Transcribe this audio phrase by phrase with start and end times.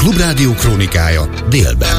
[0.00, 1.96] Klubrádió krónikája délben.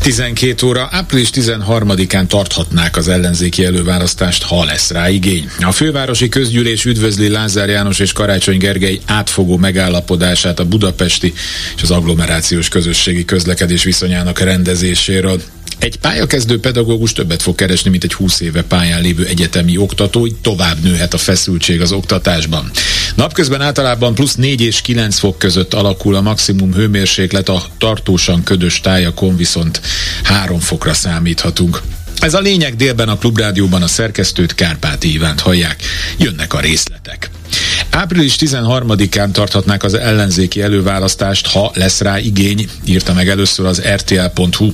[0.00, 5.50] 12 óra, április 13-án tarthatnák az ellenzéki előválasztást, ha lesz rá igény.
[5.60, 11.32] A fővárosi közgyűlés üdvözli Lázár János és Karácsony Gergely átfogó megállapodását a budapesti
[11.76, 15.40] és az agglomerációs közösségi közlekedés viszonyának rendezéséről.
[15.78, 20.36] Egy pályakezdő pedagógus többet fog keresni, mint egy 20 éve pályán lévő egyetemi oktató, így
[20.36, 22.70] tovább nőhet a feszültség az oktatásban.
[23.14, 28.80] Napközben általában plusz 4 és 9 fok között alakul a maximum hőmérséklet, a tartósan ködös
[28.80, 29.80] tájakon viszont
[30.22, 31.82] 3 fokra számíthatunk.
[32.20, 35.82] Ez a lényeg délben a Klubrádióban a szerkesztőt Kárpáti Ivánt hallják.
[36.18, 37.30] Jönnek a részletek.
[37.90, 44.72] Április 13-án tarthatnák az ellenzéki előválasztást, ha lesz rá igény, írta meg először az rtl.hu.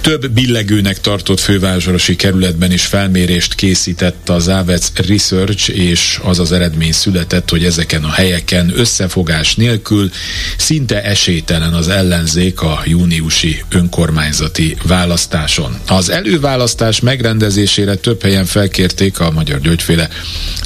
[0.00, 6.92] Több billegőnek tartott fővárosi kerületben is felmérést készített az Avec Research, és az az eredmény
[6.92, 10.10] született, hogy ezeken a helyeken összefogás nélkül
[10.56, 15.76] szinte esélytelen az ellenzék a júniusi önkormányzati választáson.
[15.86, 20.08] Az előválasztás megrendezésére több helyen felkérték a Magyar Györgyféle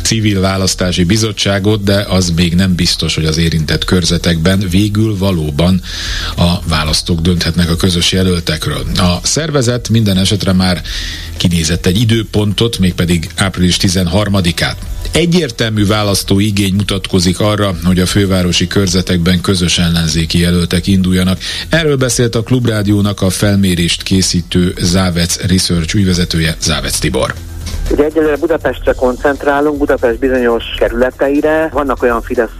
[0.03, 1.05] civil választási
[1.67, 5.83] bizottságot, de az még nem biztos, hogy az érintett körzetekben végül valóban
[6.36, 8.86] a választók dönthetnek a közös jelöltekről.
[8.97, 10.83] A szervezet minden esetre már
[11.36, 14.77] kinézett egy időpontot, mégpedig április 13-át.
[15.12, 21.39] Egyértelmű választó igény mutatkozik arra, hogy a fővárosi körzetekben közös ellenzéki jelöltek induljanak.
[21.69, 27.34] Erről beszélt a Klubrádiónak a felmérést készítő Závec Research ügyvezetője Závec Tibor.
[27.91, 31.69] Ugye egyelőre Budapestre koncentrálunk, Budapest bizonyos kerületeire.
[31.73, 32.51] Vannak olyan Fidesz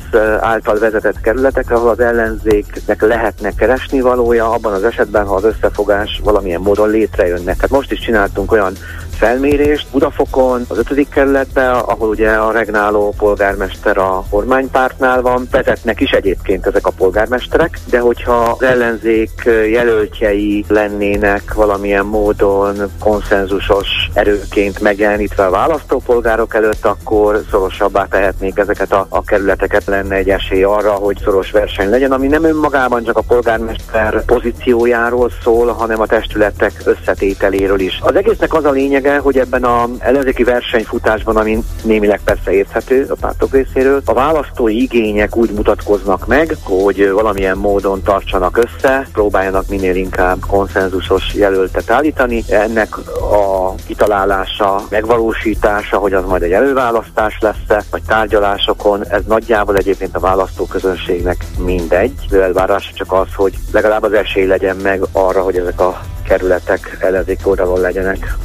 [0.41, 6.20] által vezetett kerületek, ahol az ellenzéknek lehetne keresni valója, abban az esetben, ha az összefogás
[6.24, 7.54] valamilyen módon létrejönne.
[7.54, 8.72] Tehát most is csináltunk olyan
[9.17, 16.11] felmérést Budafokon, az ötödik kerületben, ahol ugye a regnáló polgármester a kormánypártnál van, vezetnek is
[16.11, 19.31] egyébként ezek a polgármesterek, de hogyha az ellenzék
[19.70, 29.06] jelöltjei lennének valamilyen módon konszenzusos erőként megjelenítve a választópolgárok előtt, akkor szorosabbá tehetnék ezeket a,
[29.09, 33.22] a kerületeket, lenne egy esély arra, hogy szoros verseny legyen, ami nem önmagában csak a
[33.22, 38.00] polgármester pozíciójáról szól, hanem a testületek összetételéről is.
[38.03, 43.06] Az egésznek az a lényeg, lényege, hogy ebben a ellenzéki versenyfutásban, ami némileg persze érthető
[43.09, 49.69] a pártok részéről, a választói igények úgy mutatkoznak meg, hogy valamilyen módon tartsanak össze, próbáljanak
[49.69, 52.44] minél inkább konszenzusos jelöltet állítani.
[52.49, 52.97] Ennek
[53.33, 60.21] a kitalálása, megvalósítása, hogy az majd egy előválasztás lesz vagy tárgyalásokon, ez nagyjából egyébként a
[60.21, 62.12] választóközönségnek mindegy.
[62.31, 66.97] Az elvárása csak az, hogy legalább az esély legyen meg arra, hogy ezek a kerületek
[67.00, 68.37] ellenzék oldalon legyenek.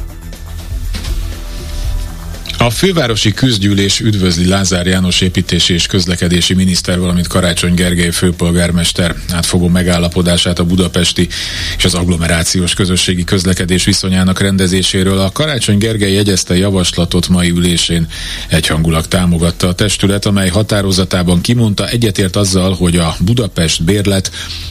[2.64, 9.14] A fővárosi közgyűlés üdvözli Lázár János építési és közlekedési miniszter, valamint Karácsony Gergely főpolgármester.
[9.30, 11.28] Átfogó megállapodását a budapesti
[11.76, 15.18] és az agglomerációs közösségi közlekedés viszonyának rendezéséről.
[15.18, 18.06] A Karácsony Gergely jegyezte javaslatot mai ülésén.
[18.48, 24.30] Egyhangulag támogatta a testület, amely határozatában kimondta egyetért azzal, hogy a Budapest bérlet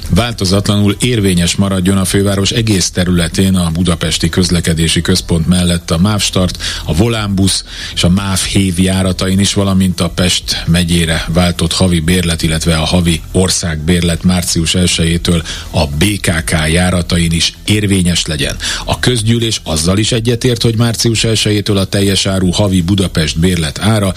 [0.09, 5.91] változatlanul érvényes maradjon a főváros egész területén a budapesti közlekedési központ mellett.
[5.91, 11.73] A Mávstart, a Volánbusz, és a MÁV hév járatain is, valamint a Pest megyére váltott
[11.73, 18.55] havi bérlet, illetve a havi országbérlet március 1-től a BKK járatain is érvényes legyen.
[18.85, 24.13] A közgyűlés azzal is egyetért, hogy március 1-től a teljes áru havi Budapest bérlet ára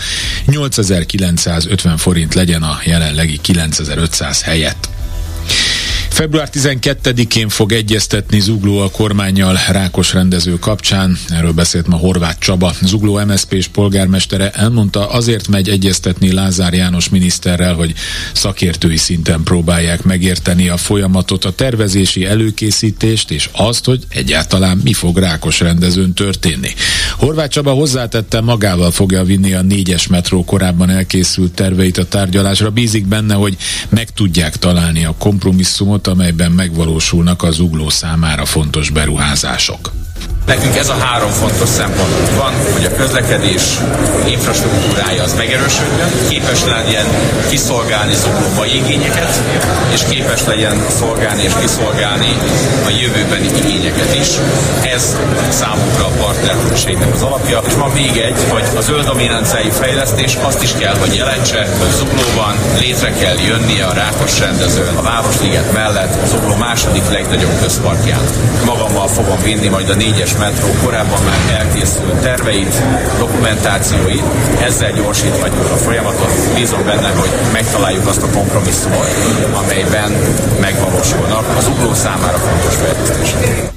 [0.46, 4.93] 8950 forint legyen a jelenlegi 9500 helyett.
[6.14, 11.18] Február 12-én fog egyeztetni Zugló a kormányjal Rákos rendező kapcsán.
[11.28, 12.72] Erről beszélt ma Horváth Csaba.
[12.82, 17.94] Zugló MSZP és polgármestere elmondta, azért megy egyeztetni Lázár János miniszterrel, hogy
[18.32, 25.18] szakértői szinten próbálják megérteni a folyamatot, a tervezési előkészítést és azt, hogy egyáltalán mi fog
[25.18, 26.70] Rákos rendezőn történni.
[27.16, 32.70] Horváth Csaba hozzátette, magával fogja vinni a négyes metró korábban elkészült terveit a tárgyalásra.
[32.70, 33.56] Bízik benne, hogy
[33.88, 39.92] meg tudják találni a kompromisszumot, amelyben megvalósulnak az ugló számára fontos beruházások.
[40.46, 43.62] Nekünk ez a három fontos szempont van, hogy a közlekedés
[44.26, 47.06] infrastruktúrája az megerősödjön, képes legyen
[47.48, 49.42] kiszolgálni zuglóbai igényeket,
[49.92, 52.36] és képes legyen szolgálni és kiszolgálni
[52.86, 54.28] a jövőbeni igényeket is.
[54.94, 55.16] Ez
[55.48, 57.60] számunkra a partnerségnek az alapja.
[57.66, 61.90] És van még egy, hogy a zöld dominanciai fejlesztés azt is kell, hogy jelentse, hogy
[61.98, 68.24] Zuglóban létre kell jönnie a Rákos rendezőn, a Városliget mellett, Zugló második legnagyobb közparkján.
[68.64, 72.82] Magammal fogom vinni majd a négyes metró korábban már elkészült terveit,
[73.18, 74.24] dokumentációit,
[74.62, 76.32] ezzel gyorsíthatjuk a folyamatot.
[76.54, 79.08] Bízom benne, hogy megtaláljuk azt a kompromisszumot,
[79.64, 80.12] amelyben
[80.60, 83.72] megvalósulnak az ugló számára fontos fejlesztések.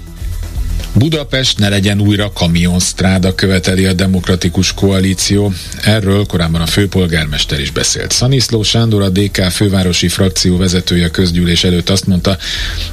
[0.98, 5.54] Budapest ne legyen újra kamionstráda, követeli a demokratikus koalíció.
[5.82, 8.12] Erről korábban a főpolgármester is beszélt.
[8.12, 12.38] Szaniszló Sándor, a DK fővárosi frakció vezetője közgyűlés előtt azt mondta,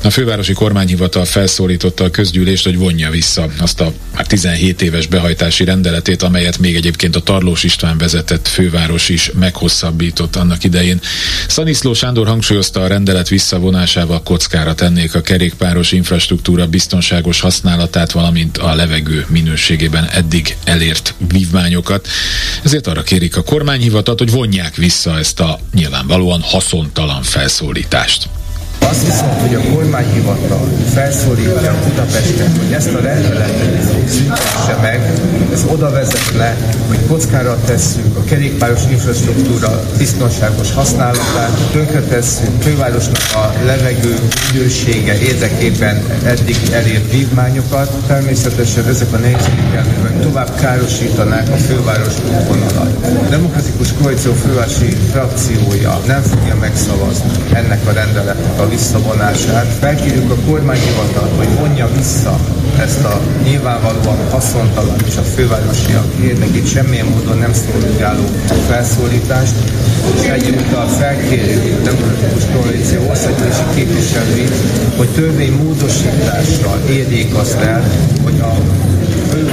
[0.02, 5.64] a fővárosi kormányhivatal felszólította a közgyűlést, hogy vonja vissza azt a már 17 éves behajtási
[5.64, 11.00] rendeletét, amelyet még egyébként a Tarlós István vezetett főváros is meghosszabbított annak idején.
[11.48, 18.58] Szaniszló Sándor hangsúlyozta a rendelet visszavonásával kockára tennék a kerékpáros infrastruktúra biztonságos használat állapotát, valamint
[18.58, 22.08] a levegő minőségében eddig elért vívmányokat.
[22.62, 28.28] Ezért arra kérik a kormányhivatat, hogy vonják vissza ezt a nyilvánvalóan haszontalan felszólítást.
[28.90, 35.12] Azt hiszem, hogy a kormányhivatal felszólítja Budapestet, hogy ezt a rendeletet szüntesse meg,
[35.52, 36.56] ez oda vezet le,
[36.88, 44.18] hogy kockára tesszük a kerékpáros infrastruktúra biztonságos használatát, tönkretesszük fővárosnak a levegő
[44.52, 47.90] minősége érdekében eddig elért vívmányokat.
[48.06, 53.06] Természetesen ezek a nehézségek tovább károsítanák a főváros útvonalat.
[53.24, 59.66] A Demokratikus Koalíció fővárosi frakciója nem fogja megszavazni ennek a rendeletnek a visszavonását.
[59.80, 62.38] Felkérjük a kormányhivatalt, hogy vonja vissza
[62.78, 68.24] ezt a nyilvánvalóan haszontalan és a fővárosiak érdekét semmilyen módon nem szolgáló
[68.68, 69.54] felszólítást,
[70.14, 74.54] és egyúttal felkérjük a Demokratikus Koalíció országgyűlési képviselőit,
[74.96, 77.82] hogy törvény módosítással érjék azt el,
[78.24, 78.54] hogy a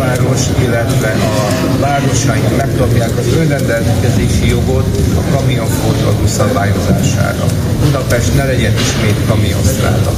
[0.02, 7.46] főváros, illetve a városaink megkapják az önrendelkezési jogot a kamionforgalmú szabályozására.
[7.84, 10.12] Budapest ne legyen ismét kamionsztráda.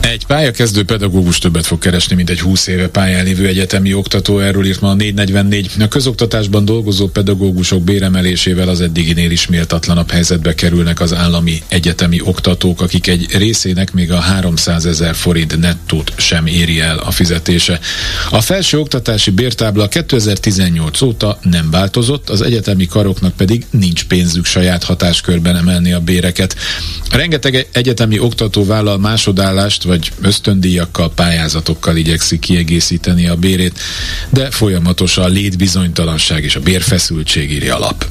[0.00, 4.66] Egy pályakezdő pedagógus többet fog keresni, mint egy 20 éve pályán lévő egyetemi oktató, erről
[4.66, 5.70] írt ma a 444.
[5.80, 12.80] A közoktatásban dolgozó pedagógusok béremelésével az eddiginél is méltatlanabb helyzetbe kerülnek az állami egyetemi oktatók,
[12.80, 17.80] akik egy részének még a 300 ezer forint nettót sem éri el a fizetése.
[18.30, 24.84] A felső oktatási bértábla 2018 óta nem változott, az egyetemi karoknak pedig nincs pénzük saját
[24.84, 26.56] hatáskörben emelni a béreket.
[27.10, 33.78] Rengeteg egyetemi oktató vállal másodállást vagy ösztöndíjakkal, pályázatokkal igyekszik kiegészíteni a bérét,
[34.30, 38.06] de folyamatos a létbizonytalanság és a bérfeszültség írja alap.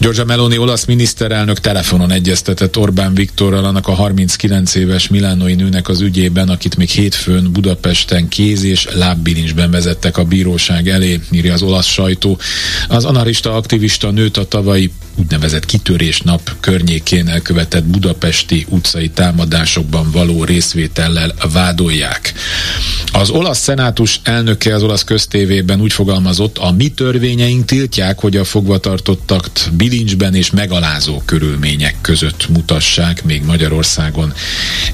[0.00, 6.00] Giorgia Meloni olasz miniszterelnök telefonon egyeztetett Orbán Viktorral annak a 39 éves milánói nőnek az
[6.00, 11.86] ügyében, akit még hétfőn Budapesten kéz és lábbilincsben vezettek a bíróság elé, írja az olasz
[11.86, 12.38] sajtó.
[12.88, 21.34] Az anarista aktivista nőt a tavalyi úgynevezett kitörésnap környékén elkövetett budapesti utcai támadásokban való részvétellel
[21.52, 22.32] vádolják.
[23.12, 28.44] Az olasz szenátus elnöke az olasz köztévében úgy fogalmazott, a mi törvényeink tiltják, hogy a
[28.44, 34.32] fogvatartottak bilincsben és megalázó körülmények között mutassák, még Magyarországon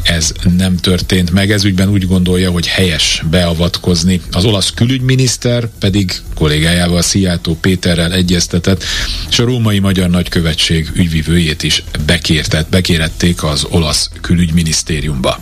[0.03, 1.51] ez nem történt meg.
[1.51, 4.21] Ez ügyben úgy gondolja, hogy helyes beavatkozni.
[4.33, 8.85] Az olasz külügyminiszter pedig kollégájával, Szijjátó Péterrel egyeztetett,
[9.31, 15.39] és a római magyar nagykövetség ügyvivőjét is bekértett, bekérették az olasz külügyminisztériumba.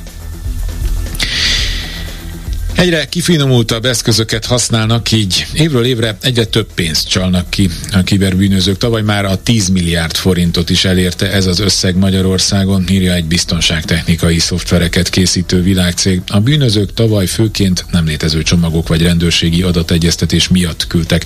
[2.83, 8.79] Egyre kifinomultabb eszközöket használnak, így évről évre egyre több pénzt csalnak ki a kiberbűnözők.
[8.79, 14.39] Tavaly már a 10 milliárd forintot is elérte ez az összeg Magyarországon, írja egy biztonságtechnikai
[14.39, 16.21] szoftvereket készítő világcég.
[16.27, 21.25] A bűnözők tavaly főként nem létező csomagok vagy rendőrségi adategyeztetés miatt küldtek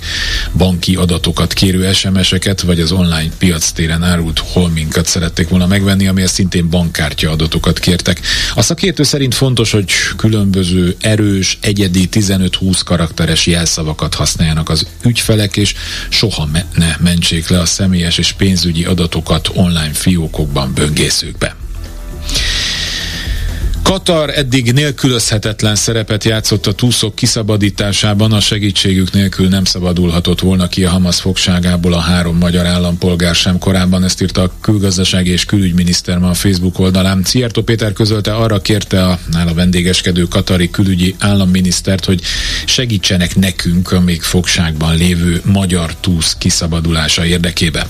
[0.57, 6.31] banki adatokat kérő SMS-eket, vagy az online piac téren árult holminkat szerették volna megvenni, amihez
[6.31, 8.21] szintén bankkártya adatokat kértek.
[8.55, 15.57] A szakértő szerint fontos, hogy különböző erős erős, egyedi 15-20 karakteres jelszavakat használjanak az ügyfelek,
[15.57, 15.73] és
[16.09, 21.56] soha ne mentsék le a személyes és pénzügyi adatokat online fiókokban, böngészőkben.
[23.87, 30.85] Katar eddig nélkülözhetetlen szerepet játszott a túszok kiszabadításában, a segítségük nélkül nem szabadulhatott volna ki
[30.85, 36.17] a Hamas fogságából a három magyar állampolgár sem korábban, ezt írta a külgazdasági és külügyminiszter
[36.17, 37.21] ma a Facebook oldalán.
[37.23, 42.21] Szijjártó Péter közölte, arra kérte a nála vendégeskedő katari külügyi államminisztert, hogy
[42.65, 47.87] segítsenek nekünk a még fogságban lévő magyar túsz kiszabadulása érdekében.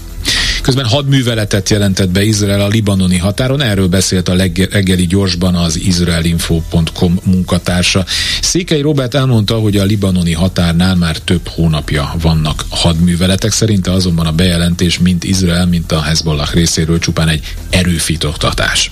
[0.67, 4.35] Közben hadműveletet jelentett be Izrael a libanoni határon, erről beszélt a
[4.71, 8.05] reggeli gyorsban az izraelinfo.com munkatársa.
[8.41, 14.31] Székely Robert elmondta, hogy a libanoni határnál már több hónapja vannak hadműveletek, szerinte azonban a
[14.31, 18.91] bejelentés mind Izrael, mint a Hezbollah részéről csupán egy erőfitoktatás.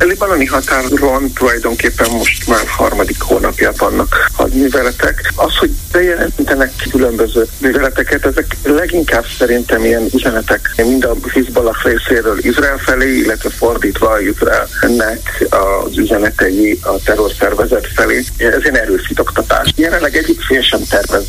[0.00, 5.32] A libanoni határon tulajdonképpen most már harmadik hónapja vannak hadműveletek.
[5.34, 12.78] Az, hogy bejelentenek különböző műveleteket, ezek leginkább szerintem ilyen üzenetek mind a Hizballah részéről Izrael
[12.78, 18.24] felé, illetve fordítva Izraelnek az üzenetei a terrorszervezet felé.
[18.36, 19.72] Ez egy erős oktatás.
[19.76, 21.26] Jelenleg egyik fél sem tervez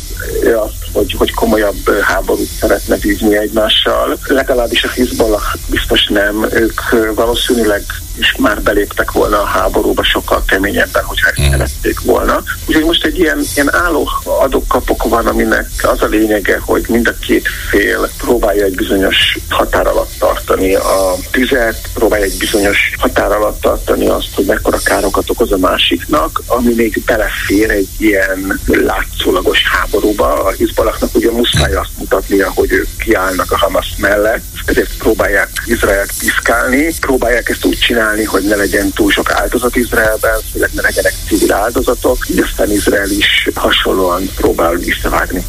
[0.54, 4.18] azt, hogy, hogy komolyabb háborút szeretne vívni egymással.
[4.26, 6.46] Legalábbis a Hizballah biztos nem.
[6.52, 6.80] Ők
[7.14, 7.82] valószínűleg
[8.18, 11.50] is már beléptek volna a háborúba sokkal keményebben, hogyha ezt mm.
[11.50, 12.42] szerették volna.
[12.66, 17.14] Úgyhogy most egy ilyen, ilyen álló adok-kapok van, aminek az a lényege, hogy mind a
[17.26, 23.60] két fél próbálja egy bizonyos határ alatt tartani a tüzet, próbálja egy bizonyos határ alatt
[23.60, 30.44] tartani azt, hogy mekkora károkat okoz a másiknak, ami még belefér egy ilyen látszólagos háborúba.
[30.44, 36.12] A Hizbalaknak ugye muszáj azt mutatnia, hogy ők kiállnak a Hamas mellett, ezért próbálják Izraelt
[36.18, 41.12] piszkálni, próbálják ezt úgy csinálni, hogy ne legyen túl sok áldozat Izraelben, illetve ne legyenek
[41.26, 45.44] civil áldozatok, így Izrael is hasonlóan próbál visszavágni.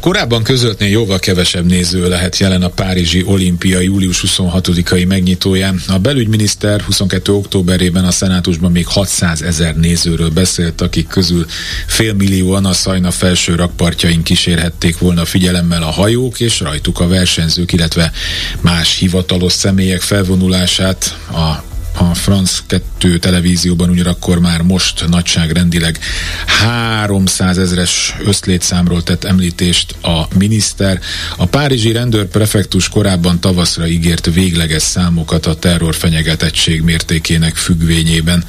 [0.00, 5.82] Korábban közöltnél jóval kevesebb néző lehet jelen a Párizsi Olimpia július 26-ai megnyitóján.
[5.88, 7.32] A belügyminiszter 22.
[7.32, 11.46] októberében a szenátusban még 600 ezer nézőről beszélt, akik közül
[11.86, 18.12] félmillióan a Szajna felső rakpartjain kísérhették volna figyelemmel a hajók és rajtuk a versenyzők, illetve
[18.60, 21.67] más hivatalos személyek felvonulását a
[21.98, 25.98] a France 2 televízióban ugyanakkor már most nagyságrendileg
[26.46, 31.00] 300 ezres összlétszámról tett említést a miniszter.
[31.36, 38.44] A párizsi rendőrprefektus korábban tavaszra ígért végleges számokat a terror fenyegetettség mértékének függvényében.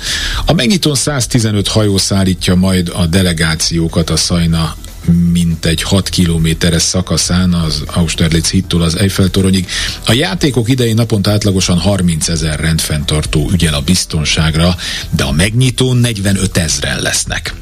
[0.46, 4.75] A megnyitón 115 hajó szállítja majd a delegációkat a Szajna
[5.32, 9.68] mint egy 6 kilométeres szakaszán az Austerlitz hittól az Eiffel toronyig.
[10.06, 14.75] A játékok idején naponta átlagosan 30 ezer rendfenntartó ügyel a biztonságra,
[15.10, 17.54] de a megnyitón 45 ezeren lesznek.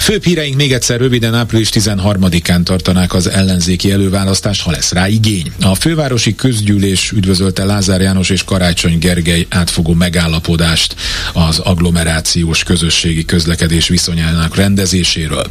[0.00, 5.52] Főbb híreink még egyszer röviden április 13-án tartanák az ellenzéki előválasztást, ha lesz rá igény.
[5.60, 10.94] A fővárosi közgyűlés üdvözölte Lázár János és Karácsony Gergely átfogó megállapodást
[11.32, 15.46] az agglomerációs közösségi közlekedés viszonyának rendezéséről.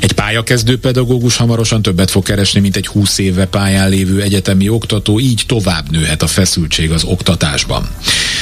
[0.00, 5.20] Egy pályakezdő pedagógus hamarosan többet fog keresni, mint egy 20 éve pályán lévő egyetemi oktató,
[5.20, 7.88] így tovább nőhet a feszültség az oktatásban.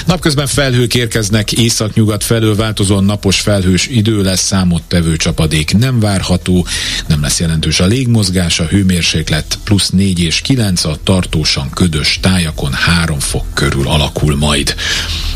[0.06, 6.66] Napközben felhők érkeznek északnyugat felől változóan napos felhős idő lesz számottevő csapadék nem várható,
[7.06, 12.72] nem lesz jelentős a légmozgás, a hőmérséklet plusz 4 és 9, a tartósan ködös tájakon
[12.72, 14.74] 3 fok körül alakul majd.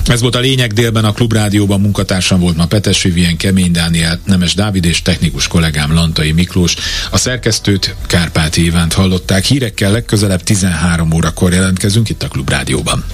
[0.06, 4.54] Ez volt a lényeg délben a Klubrádióban munkatársam volt ma Petes Vivien, Kemény Dániel, Nemes
[4.54, 6.74] Dávid és technikus kollégám Lantai Miklós.
[7.10, 9.44] A szerkesztőt Kárpáti Ivánt hallották.
[9.44, 13.04] Hírekkel legközelebb 13 órakor jelentkezünk itt a Klubrádióban.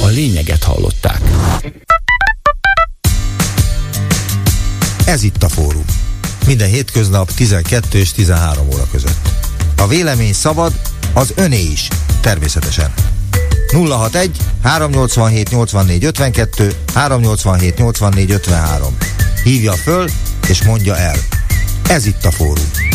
[0.00, 1.20] A lényeget hallották.
[5.06, 5.84] Ez itt a fórum.
[6.46, 9.28] Minden hétköznap 12 és 13 óra között.
[9.76, 10.72] A vélemény szabad,
[11.12, 11.88] az öné is,
[12.20, 12.92] természetesen.
[13.72, 18.96] 061 387 84 52 387 84 53.
[19.42, 20.08] Hívja föl
[20.48, 21.16] és mondja el.
[21.88, 22.93] Ez itt a fórum.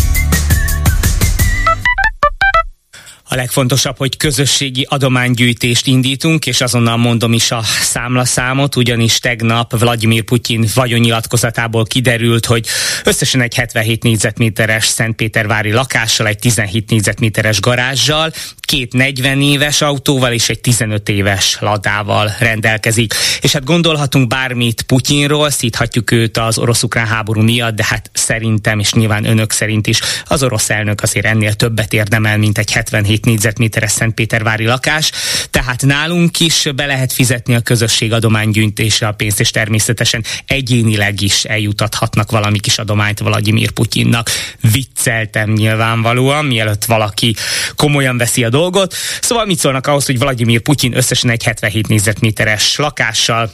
[3.32, 10.24] A legfontosabb, hogy közösségi adománygyűjtést indítunk, és azonnal mondom is a számlaszámot, ugyanis tegnap Vladimir
[10.24, 12.68] Putyin vagyonnyilatkozatából kiderült, hogy
[13.04, 18.32] összesen egy 77 négyzetméteres Szentpétervári lakással, egy 17 négyzetméteres garázsal,
[18.70, 23.14] két 40 éves autóval és egy 15 éves ladával rendelkezik.
[23.42, 28.94] És hát gondolhatunk bármit Putyinról, szíthatjuk őt az orosz-ukrán háború miatt, de hát szerintem, és
[28.94, 33.26] nyilván önök szerint is, az orosz elnök azért ennél többet érdemel, mint egy 77 7
[33.26, 35.12] négyzetméteres Szentpétervári lakás,
[35.50, 41.44] tehát nálunk is be lehet fizetni a közösség adománygyűjtésre a pénzt, és természetesen egyénileg is
[41.44, 44.30] eljutathatnak valami kis adományt Vladimir Putyinnak.
[44.72, 47.36] Vicceltem nyilvánvalóan, mielőtt valaki
[47.76, 48.94] komolyan veszi a dolgot.
[49.22, 53.52] Szóval mit szólnak ahhoz, hogy Vladimir Putyin összesen egy 77 négyzetméteres lakással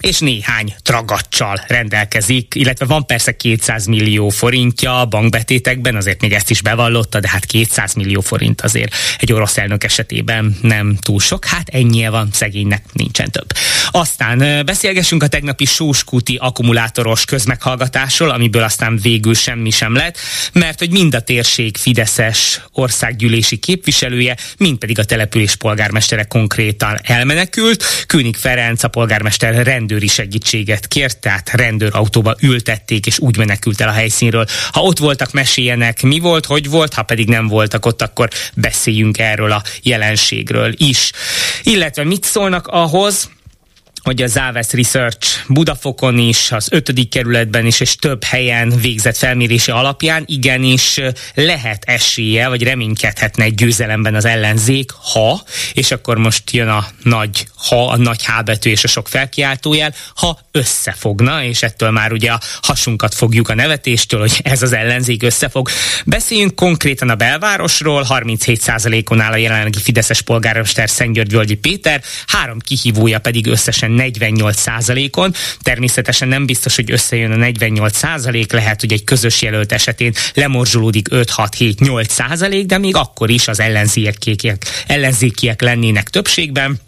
[0.00, 6.62] és néhány tragacsal rendelkezik, illetve van persze 200 millió forintja bankbetétekben, azért még ezt is
[6.62, 11.68] bevallotta, de hát 200 millió forint azért egy orosz elnök esetében nem túl sok, hát
[11.68, 13.52] ennyi van, szegénynek nincsen több.
[13.90, 20.18] Aztán beszélgessünk a tegnapi Sóskuti akkumulátoros közmeghallgatásról, amiből aztán végül semmi sem lett,
[20.52, 27.84] mert hogy mind a térség Fideszes országgyűlési képviselője, mind pedig a település polgármestere konkrétan elmenekült.
[28.06, 33.88] Künik Ferenc, a polgármester rend rendőri segítséget kért, tehát rendőrautóba ültették, és úgy menekült el
[33.88, 34.46] a helyszínről.
[34.72, 39.18] Ha ott voltak, meséljenek, mi volt, hogy volt, ha pedig nem voltak ott, akkor beszéljünk
[39.18, 41.10] erről a jelenségről is.
[41.62, 43.30] Illetve mit szólnak ahhoz,
[44.02, 49.72] hogy a Závesz Research Budafokon is, az ötödik kerületben is, és több helyen végzett felmérése
[49.72, 51.00] alapján igenis
[51.34, 57.46] lehet esélye, vagy reménykedhetne egy győzelemben az ellenzék, ha, és akkor most jön a nagy
[57.68, 62.30] ha, a nagy H betű és a sok felkiáltójel, ha összefogna, és ettől már ugye
[62.30, 65.68] a hasunkat fogjuk a nevetéstől, hogy ez az ellenzék összefog.
[66.06, 73.46] Beszéljünk konkrétan a belvárosról, 37%-on áll a jelenlegi Fideszes polgármester Szentgyörgy Péter, három kihívója pedig
[73.46, 75.34] összesen 48 százalékon.
[75.62, 81.08] Természetesen nem biztos, hogy összejön a 48 százalék, lehet, hogy egy közös jelölt esetén lemorzsolódik
[81.10, 86.80] 5-6-7-8 százalék, de még akkor is az ellenzékiek, ellenzékiek lennének többségben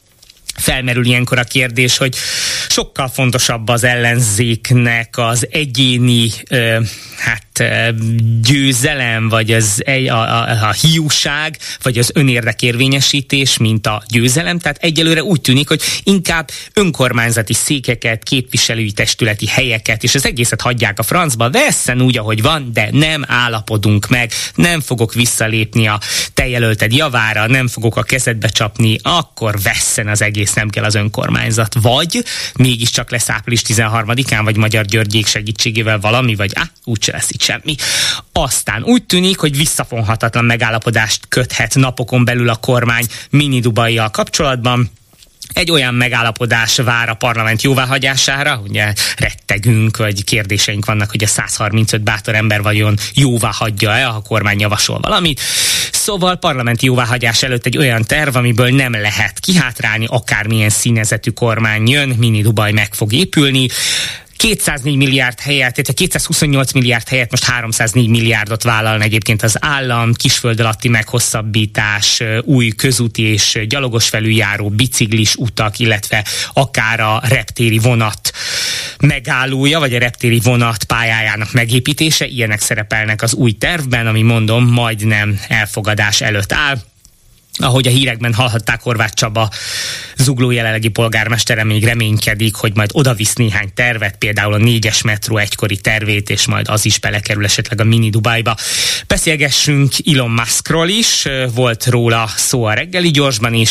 [0.61, 2.17] felmerül ilyenkor a kérdés, hogy
[2.69, 6.31] sokkal fontosabb az ellenzéknek az egyéni
[7.19, 7.49] hát
[8.43, 14.59] győzelem, vagy az, a, a, a hiúság, vagy az önérdekérvényesítés, mint a győzelem.
[14.59, 20.99] Tehát egyelőre úgy tűnik, hogy inkább önkormányzati székeket, képviselői testületi helyeket, és az egészet hagyják
[20.99, 26.01] a francba, vesszen úgy, ahogy van, de nem állapodunk meg, nem fogok visszalépni a
[26.35, 30.95] te jelölted javára, nem fogok a kezedbe csapni, akkor vesszen az egész, nem kell az
[30.95, 31.75] önkormányzat.
[31.83, 37.43] Vagy mégiscsak lesz április 13-án, vagy Magyar Györgyék segítségével valami, vagy á, úgyse lesz itt
[37.43, 37.75] semmi.
[38.33, 44.91] Aztán úgy tűnik, hogy visszafonhatatlan megállapodást köthet napokon belül a kormány mini Dubaival kapcsolatban,
[45.53, 52.03] egy olyan megállapodás vár a parlament jóváhagyására, ugye rettegünk, vagy kérdéseink vannak, hogy a 135
[52.03, 55.41] bátor ember vajon jóvá hagyja-e, ha a kormány javasol valamit.
[55.93, 62.09] Szóval parlamenti jóváhagyás előtt egy olyan terv, amiből nem lehet kihátrálni, akármilyen színezetű kormány jön,
[62.09, 63.69] mini Dubaj meg fog épülni.
[64.41, 70.61] 204 milliárd helyet, tehát 228 milliárd helyet most 304 milliárdot vállal egyébként az állam, kisföld
[70.61, 78.33] alatti meghosszabbítás, új közúti és gyalogos felüljáró, biciklis utak, illetve akár a reptéri vonat
[79.01, 85.41] megállója, vagy a reptéri vonat pályájának megépítése, ilyenek szerepelnek az új tervben, ami mondom, majdnem
[85.49, 86.79] elfogadás előtt áll
[87.59, 89.51] ahogy a hírekben hallhatták, Horváth Csaba
[90.17, 95.77] zugló jelenlegi polgármestere még reménykedik, hogy majd odavisz néhány tervet, például a négyes metró egykori
[95.77, 98.57] tervét, és majd az is belekerül esetleg a mini Dubájba.
[99.07, 103.63] Beszélgessünk Elon Muskról is, volt róla szó a reggeli gyorsban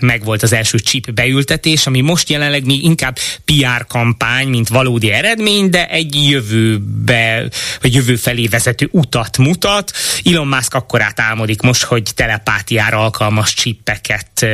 [0.00, 5.10] meg volt az első chip beültetés, ami most jelenleg még inkább PR kampány, mint valódi
[5.10, 7.48] eredmény, de egy jövőbe,
[7.80, 9.92] vagy jövő felé vezető utat mutat.
[10.24, 14.46] Elon Musk akkor álmodik most, hogy telepátiára alkalmas csippeket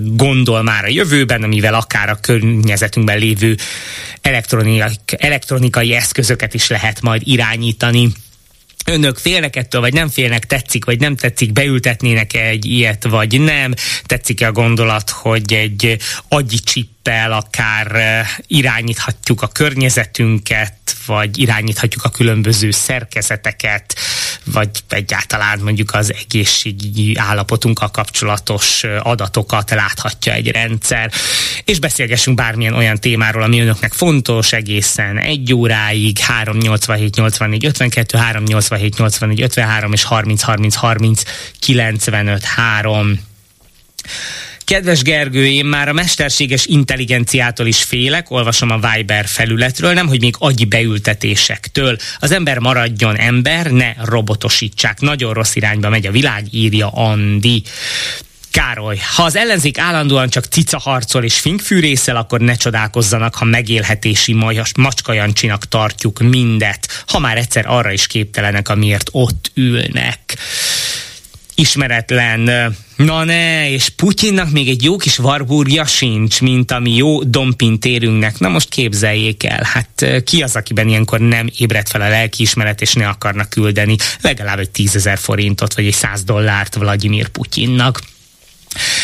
[0.00, 3.56] gondol már a jövőben, amivel akár a környezetünkben lévő
[5.18, 8.08] elektronikai, eszközöket is lehet majd irányítani.
[8.86, 13.40] Önök félnek ettől, vagy nem félnek, tetszik, vagy nem tetszik, beültetnének -e egy ilyet, vagy
[13.40, 13.74] nem,
[14.06, 15.96] tetszik-e a gondolat, hogy egy
[16.28, 23.94] agyi csippel akár irányíthatjuk a környezetünket, vagy irányíthatjuk a különböző szerkezeteket,
[24.44, 31.12] vagy egyáltalán mondjuk az egészségügyi állapotunkkal kapcsolatos adatokat láthatja egy rendszer.
[31.64, 38.96] És beszélgessünk bármilyen olyan témáról, ami önöknek fontos, egészen egy óráig, 387 84 52, 387
[38.96, 41.22] 84 53 és 30 30 30
[41.58, 43.20] 95 3.
[44.64, 50.20] Kedves Gergő, én már a mesterséges intelligenciától is félek, olvasom a Viber felületről, nem, hogy
[50.20, 51.96] még agyi beültetésektől.
[52.18, 55.00] Az ember maradjon ember, ne robotosítsák.
[55.00, 57.62] Nagyon rossz irányba megy a világ, írja Andi.
[58.50, 64.32] Károly, ha az ellenzék állandóan csak cica harcol és finkfűrészel, akkor ne csodálkozzanak, ha megélhetési
[64.32, 70.36] majas, macskajancsinak tartjuk mindet, ha már egyszer arra is képtelenek, amiért ott ülnek
[71.54, 78.38] ismeretlen Na ne, és Putyinnak még egy jó kis varburgja sincs, mint ami jó dompintérünknek.
[78.38, 82.92] Na most képzeljék el, hát ki az, akiben ilyenkor nem ébred fel a lelkiismeret, és
[82.92, 88.00] ne akarnak küldeni legalább egy tízezer forintot, vagy egy száz dollárt Vladimir Putyinnak.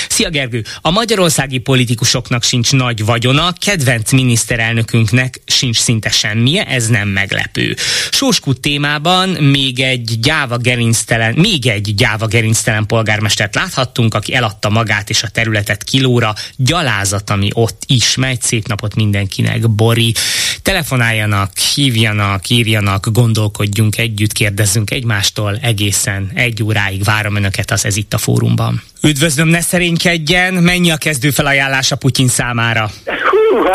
[0.08, 0.64] Szia Gergő!
[0.80, 7.76] A magyarországi politikusoknak sincs nagy vagyona, kedvenc miniszterelnökünknek sincs szinte semmije, ez nem meglepő.
[8.10, 15.10] Sóskút témában még egy gyáva gerinctelen, még egy gyáva gerinctelen polgármestert láthattunk, aki eladta magát
[15.10, 16.34] és a területet kilóra.
[16.56, 18.42] Gyalázat, ami ott is megy.
[18.42, 20.14] Szép napot mindenkinek, Bori.
[20.62, 28.14] Telefonáljanak, hívjanak, írjanak, gondolkodjunk együtt, kérdezzünk egymástól egészen egy óráig várom önöket az Ez itt
[28.14, 28.82] a fórumban.
[29.02, 32.86] Üdvözlöm, ne szerénykedjen, mennyi a kezdő felajánlás a Putyin számára?
[33.30, 33.66] Hú,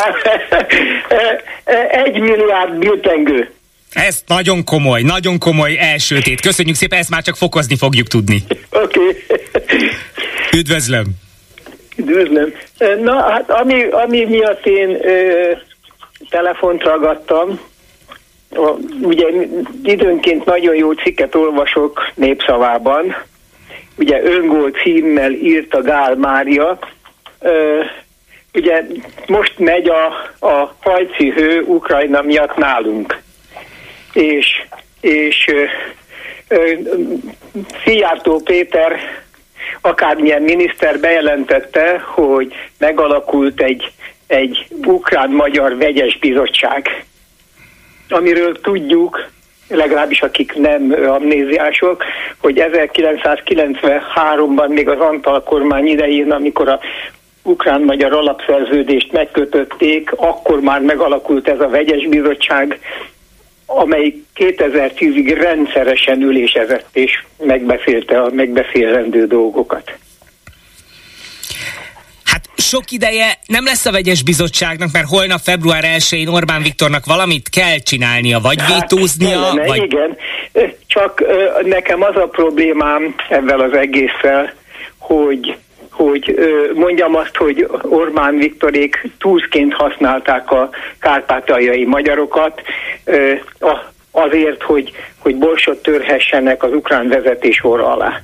[1.89, 3.51] egy milliárd biltengő.
[3.93, 6.41] Ez nagyon komoly, nagyon komoly első tét.
[6.41, 8.43] Köszönjük szépen, ezt már csak fokozni fogjuk tudni.
[8.69, 8.99] Oké.
[8.99, 9.89] Okay.
[10.57, 11.05] Üdvözlöm.
[11.95, 12.53] Üdvözlöm.
[13.03, 15.51] Na hát ami, ami miatt én ö,
[16.29, 17.59] telefont ragadtam,
[19.01, 19.25] ugye
[19.83, 23.15] időnként nagyon jó cikket olvasok népszavában,
[23.95, 26.79] ugye öngól címmel írta Gál Mária,
[28.53, 28.83] ugye
[29.27, 30.05] most megy a,
[30.39, 33.21] a hajci hő Ukrajna miatt nálunk,
[34.13, 34.63] és,
[35.01, 35.53] és
[37.83, 38.99] Szijjártó Péter
[39.81, 43.91] akármilyen miniszter bejelentette, hogy megalakult egy,
[44.27, 47.05] egy ukrán-magyar vegyes bizottság,
[48.09, 49.29] amiről tudjuk,
[49.67, 52.03] legalábbis akik nem amnéziások,
[52.37, 56.79] hogy 1993-ban még az Antal kormány idején, amikor a
[57.43, 62.79] ukrán-magyar alapszerződést megkötötték, akkor már megalakult ez a vegyes bizottság,
[63.65, 69.97] amely 2010-ig rendszeresen ülésezett és megbeszélte a megbeszélendő dolgokat.
[72.65, 77.77] Sok ideje nem lesz a vegyes bizottságnak, mert holnap február 1-én Orbán Viktornak valamit kell
[77.77, 79.83] csinálnia, vagy hát, vétóznia, kellene, vagy...
[79.83, 80.17] Igen,
[80.87, 81.23] csak
[81.65, 84.53] nekem az a problémám ebben az egésszel,
[84.97, 85.57] hogy
[85.91, 86.35] hogy
[86.73, 92.61] mondjam azt, hogy Orbán Viktorék túlszként használták a kárpátaljai magyarokat
[94.11, 98.21] azért, hogy, hogy borsot törhessenek az ukrán vezetés orra alá.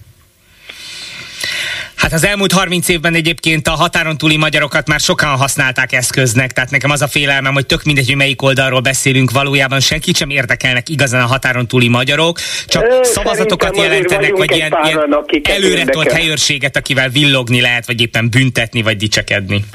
[2.01, 6.71] Hát az elmúlt 30 évben egyébként a határon túli magyarokat már sokan használták eszköznek, tehát
[6.71, 10.89] nekem az a félelmem, hogy tök mindegy, hogy melyik oldalról beszélünk, valójában senkit sem érdekelnek
[10.89, 12.37] igazán a határon túli magyarok,
[12.67, 18.29] csak Ö, szavazatokat jelentenek, vagy ilyen, páran, ilyen előretolt helyőrséget, akivel villogni lehet, vagy éppen
[18.29, 19.65] büntetni, vagy dicsekedni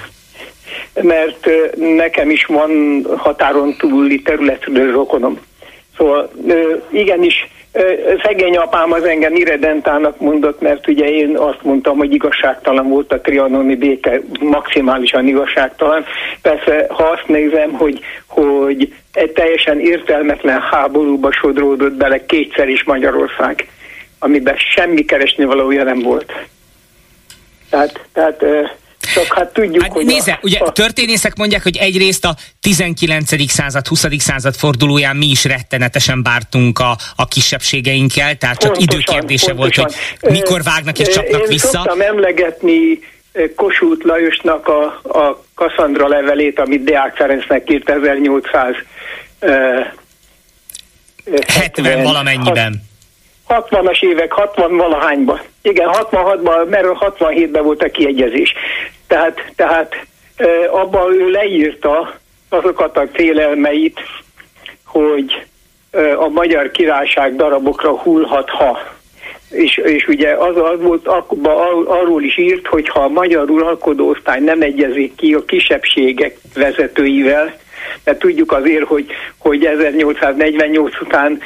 [1.03, 1.49] mert
[1.97, 5.41] nekem is van határon túli területről rokonom.
[5.97, 6.31] Szóval
[6.93, 7.49] igenis
[8.23, 13.21] Szegény apám az engem irredentának mondott, mert ugye én azt mondtam, hogy igazságtalan volt a
[13.21, 16.05] trianoni béke, maximálisan igazságtalan.
[16.43, 23.69] Persze, ha azt nézem, hogy, hogy egy teljesen értelmetlen háborúba sodródott bele kétszer is Magyarország,
[24.19, 26.33] amiben semmi keresni valója nem volt.
[27.71, 28.45] Tehát, tehát
[29.01, 30.05] csak hát tudjuk, hát hogy...
[30.05, 30.73] Nézze, a, ugye a...
[30.73, 33.51] történészek mondják, hogy egyrészt a 19.
[33.51, 34.07] század, 20.
[34.19, 39.85] század fordulóján mi is rettenetesen bártunk a, a kisebbségeinkkel, tehát csak pontosan, időkérdése pontosan.
[39.85, 41.93] volt, hogy mikor vágnak és csapnak Én vissza.
[41.95, 42.99] Én emlegetni
[43.57, 48.75] Kossuth Lajosnak a, a Kassandra levelét, amit Deák Ferencnek írt 1800
[49.41, 49.87] uh,
[51.47, 52.83] 70 valamennyiben.
[53.49, 55.41] 60-as évek, 60 valahányban.
[55.67, 58.55] Igen, 66-ban, mert 67-ben volt a kiegyezés.
[59.07, 60.07] Tehát, tehát
[60.71, 62.15] abban ő leírta
[62.49, 64.01] azokat a félelmeit,
[64.85, 65.45] hogy
[66.19, 68.79] a magyar királyság darabokra hullhat, ha.
[69.51, 71.39] És, és ugye az, az volt, akkor
[71.87, 77.57] arról is írt, hogy ha a magyar uralkodó osztály nem egyezik ki a kisebbségek vezetőivel,
[78.05, 79.07] mert tudjuk azért, hogy,
[79.39, 81.41] hogy 1848 után,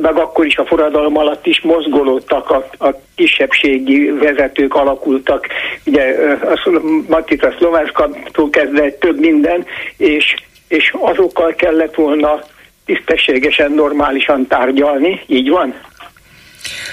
[0.00, 5.46] meg akkor is a forradalom alatt is mozgolódtak a, a kisebbségi vezetők alakultak,
[5.86, 10.34] ugye a Matica Szlovászkától kezdve több minden, és,
[10.68, 12.40] és azokkal kellett volna
[12.84, 15.74] tisztességesen, normálisan tárgyalni, így van?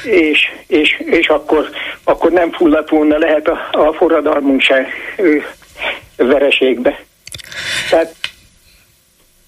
[0.04, 1.70] És, és, és akkor,
[2.04, 5.44] akkor nem fulladt volna lehet a, a forradalmunk se ő,
[6.16, 7.00] vereségbe.
[7.90, 8.14] Tehát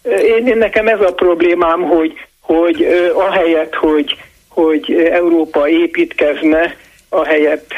[0.06, 4.18] én, én nekem ez a problémám, hogy, hogy ahelyett, hogy,
[4.50, 6.76] hogy Európa építkezne,
[7.10, 7.74] ahelyett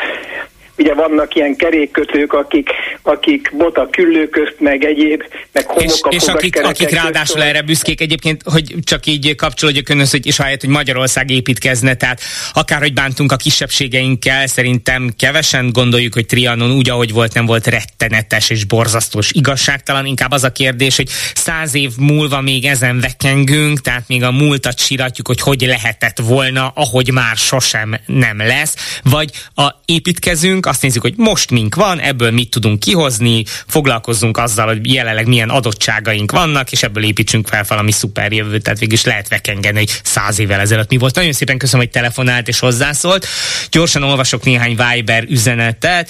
[0.78, 2.70] ugye vannak ilyen kerékkötők, akik,
[3.08, 8.42] akik bota küllő közt, meg egyéb, meg És, és akik, akik ráadásul erre büszkék egyébként,
[8.46, 12.22] hogy csak így kapcsolódjak önhöz, hogy és ahelyett, hogy Magyarország építkezne, tehát
[12.54, 18.50] akárhogy bántunk a kisebbségeinkkel, szerintem kevesen gondoljuk, hogy Trianon úgy, ahogy volt, nem volt rettenetes
[18.50, 20.06] és borzasztós igazságtalan.
[20.06, 24.80] Inkább az a kérdés, hogy száz év múlva még ezen vekengünk, tehát még a múltat
[24.80, 31.02] siratjuk, hogy hogy lehetett volna, ahogy már sosem nem lesz, vagy a építkezünk, azt nézzük,
[31.02, 36.72] hogy most mink van, ebből mit tudunk kihozni, foglalkozzunk azzal, hogy jelenleg milyen adottságaink vannak,
[36.72, 40.60] és ebből építsünk fel valami szuper jövőt, tehát végül is lehet vekengeni, hogy száz évvel
[40.60, 41.16] ezelőtt mi volt.
[41.16, 43.28] Nagyon szépen köszönöm, hogy telefonált és hozzászólt.
[43.72, 46.10] Gyorsan olvasok néhány Viber üzenetet.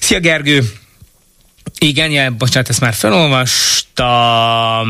[0.00, 0.62] Szia Gergő!
[1.78, 4.88] Igen, ja, bocsánat, ezt már felolvastam,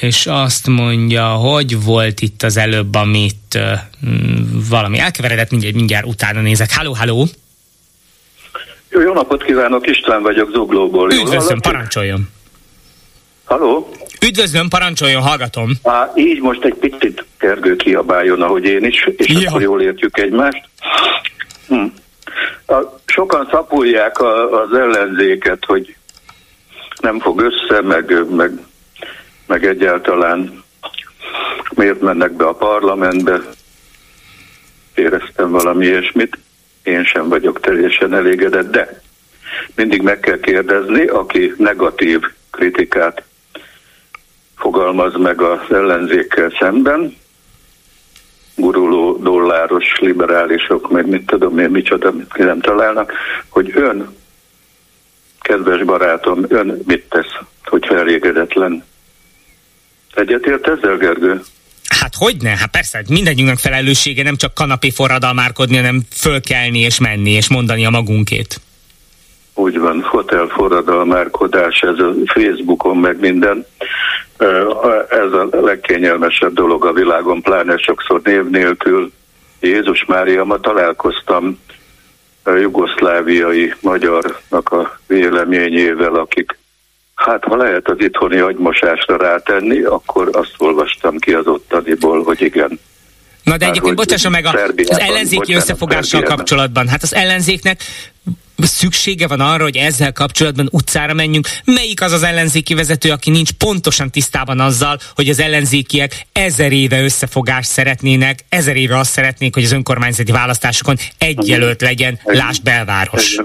[0.00, 3.58] és azt mondja, hogy volt itt az előbb, amit
[4.68, 6.74] valami elkeveredett, mindjárt, mindjárt utána nézek.
[6.74, 7.28] Halló, halló!
[8.88, 11.12] Jó, jó napot kívánok, István vagyok Zuglóból.
[11.12, 12.28] Üdvözlöm, parancsoljon!
[13.44, 13.90] Haló?
[14.26, 15.70] Üdvözlöm, parancsoljon, hallgatom.
[15.82, 19.48] Á, így most egy picit Gergő kiabáljon, ahogy én is, és ja.
[19.48, 20.68] akkor jól értjük egymást.
[21.68, 21.84] Hm.
[22.66, 22.74] A,
[23.06, 25.96] sokan szapulják a, az ellenzéket, hogy
[27.00, 28.52] nem fog össze, meg, meg,
[29.46, 30.64] meg egyáltalán
[31.74, 33.40] miért mennek be a parlamentbe.
[34.94, 36.38] Éreztem valami ilyesmit.
[36.86, 39.00] Én sem vagyok teljesen elégedett, de
[39.74, 42.20] mindig meg kell kérdezni, aki negatív
[42.50, 43.22] kritikát
[44.56, 47.16] fogalmaz meg az ellenzékkel szemben,
[48.54, 53.12] guruló dolláros liberálisok, meg mit tudom én, micsoda nem találnak,
[53.48, 54.16] hogy ön,
[55.40, 58.84] kedves barátom, ön mit tesz, hogy elégedetlen.
[60.14, 61.40] Egyetért ezzel, Gergő?
[62.06, 62.50] Hát hogy ne?
[62.50, 67.90] Hát persze, mindegyünknek felelőssége nem csak kanapé forradalmárkodni, hanem fölkelni és menni és mondani a
[67.90, 68.60] magunkét.
[69.54, 73.66] Úgy van, hotel forradalmárkodás, ez a Facebookon meg minden.
[75.08, 79.12] Ez a legkényelmesebb dolog a világon, pláne sokszor név nélkül.
[79.60, 81.58] Jézus Mária, ma találkoztam
[82.42, 86.58] a jugoszláviai magyarnak a véleményével, akik
[87.16, 92.78] Hát ha lehet az itthoni agymosásra rátenni, akkor azt olvastam ki az ottaniból, hogy igen.
[93.42, 94.50] Na de egyébként bocsásson meg a,
[94.88, 96.36] az ellenzéki bocsánat, összefogással Szerbiában.
[96.36, 96.88] kapcsolatban.
[96.88, 97.80] Hát az ellenzéknek
[98.56, 101.46] szüksége van arra, hogy ezzel kapcsolatban utcára menjünk.
[101.64, 107.02] Melyik az az ellenzéki vezető, aki nincs pontosan tisztában azzal, hogy az ellenzékiek ezer éve
[107.02, 113.36] összefogást szeretnének, ezer éve azt szeretnék, hogy az önkormányzati választásokon egy jelölt legyen, lásd belváros.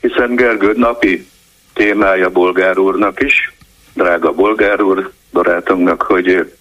[0.00, 1.28] Hiszen Gergő napi
[1.72, 3.52] témája Bolgár úrnak is,
[3.94, 6.52] drága Bolgár úr, barátunknak, hogy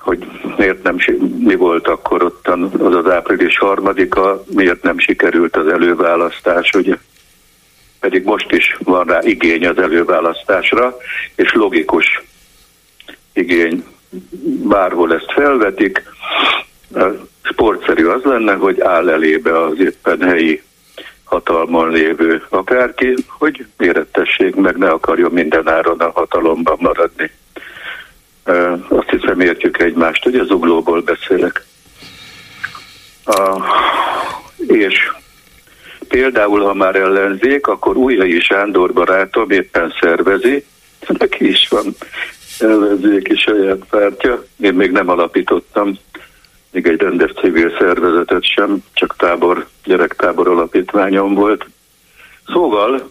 [0.00, 0.26] hogy
[0.56, 0.96] miért nem,
[1.38, 6.96] mi volt akkor ott az az április harmadika, miért nem sikerült az előválasztás, ugye?
[8.00, 10.96] Pedig most is van rá igény az előválasztásra,
[11.34, 12.22] és logikus
[13.32, 13.84] igény,
[14.68, 16.02] bárhol ezt felvetik.
[17.42, 20.62] Sportszerű az lenne, hogy áll elébe az éppen helyi
[21.30, 27.30] hatalmon lévő akárki, hogy mérettessék meg, ne akarjon mindenáron a hatalomban maradni.
[28.88, 31.64] Azt hiszem értjük egymást, hogy az uglóból beszélek.
[33.24, 33.62] A,
[34.66, 35.10] és
[36.08, 40.64] például, ha már ellenzék, akkor Újjai Sándor barátom éppen szervezi,
[41.06, 41.94] neki is van
[42.58, 45.98] ellenzéki saját pártja, én még nem alapítottam,
[46.70, 51.66] még egy rendes civil szervezetet sem, csak tábor, gyerektábor alapítványom volt.
[52.46, 53.10] Szóval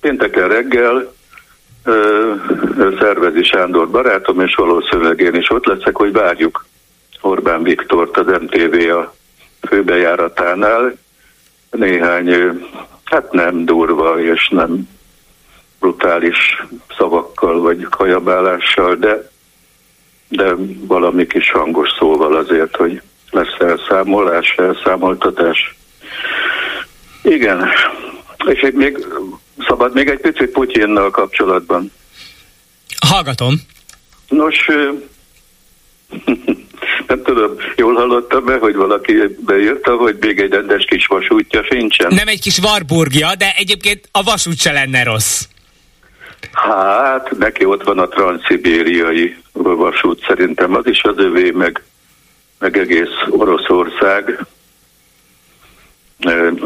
[0.00, 1.12] pénteken reggel
[1.84, 2.32] ö,
[2.98, 6.66] szervezi Sándor barátom, és valószínűleg én is ott leszek, hogy várjuk
[7.20, 9.14] Orbán Viktort az MTV a
[9.68, 10.96] főbejáratánál.
[11.70, 12.30] Néhány,
[13.04, 14.88] hát nem durva és nem
[15.78, 16.62] brutális
[16.96, 19.30] szavakkal vagy kajabálással, de
[20.28, 25.74] de valami kis hangos szóval azért, hogy lesz elszámolás, elszámoltatás.
[27.22, 27.68] Igen,
[28.46, 29.06] és még
[29.66, 31.92] szabad még egy picit Putyinnal kapcsolatban.
[33.06, 33.54] Hallgatom.
[34.28, 34.66] Nos,
[37.06, 42.14] nem tudom, jól hallottam be, hogy valaki beírta, hogy még egy rendes kis vasútja sincsen.
[42.14, 45.44] Nem egy kis Warburgja, de egyébként a vasút se lenne rossz.
[46.52, 51.82] Hát, neki ott van a transzibériai vasút, szerintem az is az övé, meg,
[52.58, 54.46] meg egész Oroszország.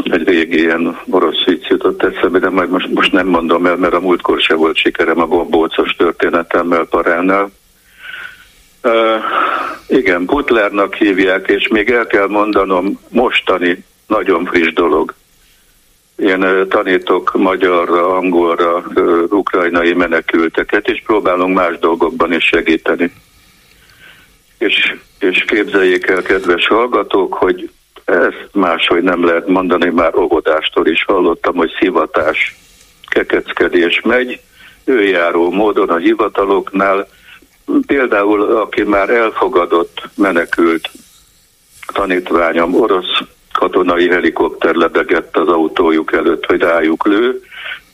[0.05, 3.95] Egy régi ilyen orosz vicc jutott eszembe, de majd most, most nem mondom el, mert
[3.95, 7.51] a múltkor se volt sikerem a gombócos történetemmel Paránál.
[8.83, 9.23] Uh,
[9.89, 15.15] igen, Putlernak hívják, és még el kell mondanom mostani nagyon friss dolog.
[16.21, 18.85] Én tanítok magyarra, angolra,
[19.29, 23.13] ukrajnai menekülteket, és próbálunk más dolgokban is segíteni.
[24.59, 27.71] És, és képzeljék el, kedves hallgatók, hogy
[28.05, 32.57] ezt máshogy nem lehet mondani, már óvodástól is hallottam, hogy szivatás,
[33.09, 34.41] kekeckedés megy,
[34.85, 37.09] őjáró módon a hivataloknál,
[37.87, 40.91] például aki már elfogadott, menekült
[41.93, 43.21] tanítványom, orosz
[43.61, 47.43] katonai helikopter lebegett az autójuk előtt, hogy rájuk lő,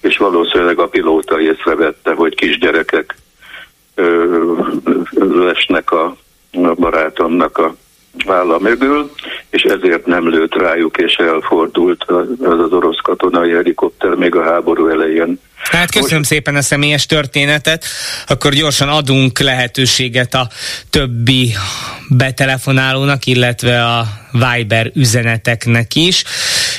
[0.01, 3.15] és valószínűleg a pilóta észrevette, hogy kisgyerekek
[3.95, 4.37] ö,
[5.15, 6.17] lesnek a,
[6.53, 7.75] a barátomnak a
[8.27, 9.11] válla mögül,
[9.51, 12.29] és ezért nem lőtt rájuk, és elfordult az
[12.61, 15.41] az orosz katonai helikopter még a háború elején.
[15.57, 16.31] Hát köszönöm Most...
[16.31, 17.85] szépen a személyes történetet,
[18.27, 20.51] akkor gyorsan adunk lehetőséget a
[20.91, 21.55] többi
[22.09, 26.25] betelefonálónak, illetve a Viber üzeneteknek is.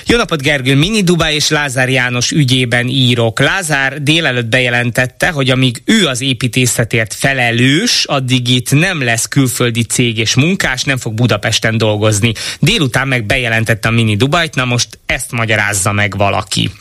[0.05, 3.39] Jó napot Gergő, Mini Dubá és Lázár János ügyében írok.
[3.39, 10.17] Lázár délelőtt bejelentette, hogy amíg ő az építészetért felelős, addig itt nem lesz külföldi cég
[10.17, 12.33] és munkás, nem fog Budapesten dolgozni.
[12.59, 16.71] Délután meg bejelentette a Mini Dubájt, na most ezt magyarázza meg valaki.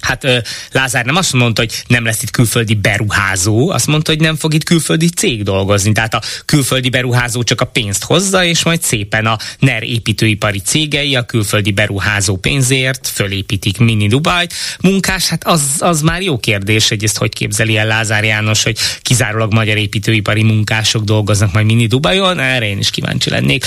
[0.00, 0.26] Hát
[0.72, 4.54] Lázár nem azt mondta, hogy nem lesz itt külföldi beruházó, azt mondta, hogy nem fog
[4.54, 5.92] itt külföldi cég dolgozni.
[5.92, 11.16] Tehát a külföldi beruházó csak a pénzt hozza, és majd szépen a NER építőipari cégei
[11.16, 14.54] a külföldi beruházó pénzért fölépítik mini Dubajt.
[14.80, 18.78] Munkás, hát az, az már jó kérdés, hogy ezt hogy képzeli el Lázár János, hogy
[19.02, 23.64] kizárólag magyar építőipari munkások dolgoznak majd mini Dubajon, erre én is kíváncsi lennék.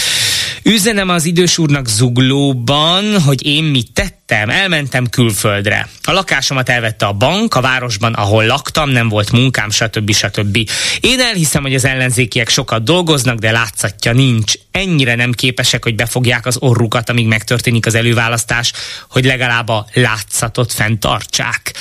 [0.63, 5.89] Üzenem az idős úrnak zuglóban, hogy én mit tettem, elmentem külföldre.
[6.03, 10.13] A lakásomat elvette a bank, a városban, ahol laktam, nem volt munkám, stb.
[10.13, 10.69] stb.
[10.99, 14.53] Én elhiszem, hogy az ellenzékiek sokat dolgoznak, de látszatja nincs.
[14.71, 18.71] Ennyire nem képesek, hogy befogják az orrukat, amíg megtörténik az előválasztás,
[19.09, 21.73] hogy legalább a látszatot fenntartsák.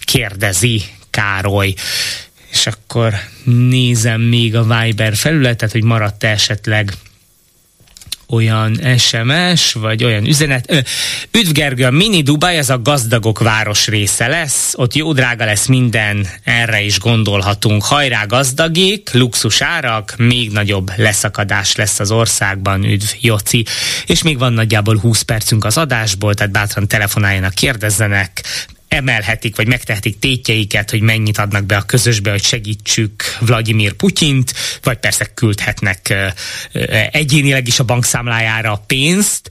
[0.00, 1.74] Kérdezi Károly.
[2.52, 6.92] És akkor nézem még a Viber felületet, hogy maradt esetleg
[8.30, 10.84] olyan SMS, vagy olyan üzenet.
[11.30, 15.66] Üdv Gergő, a Mini Dubai az a gazdagok város része lesz, ott jó drága lesz
[15.66, 17.84] minden, erre is gondolhatunk.
[17.84, 23.64] Hajrá gazdagék, luxus árak, még nagyobb leszakadás lesz az országban, üdv Joci.
[24.06, 28.42] És még van nagyjából 20 percünk az adásból, tehát bátran telefonáljanak, kérdezzenek,
[28.90, 34.98] emelhetik, vagy megtehetik tétjeiket, hogy mennyit adnak be a közösbe, hogy segítsük Vladimir Putyint, vagy
[34.98, 36.14] persze küldhetnek
[37.10, 39.50] egyénileg is a bankszámlájára pénzt,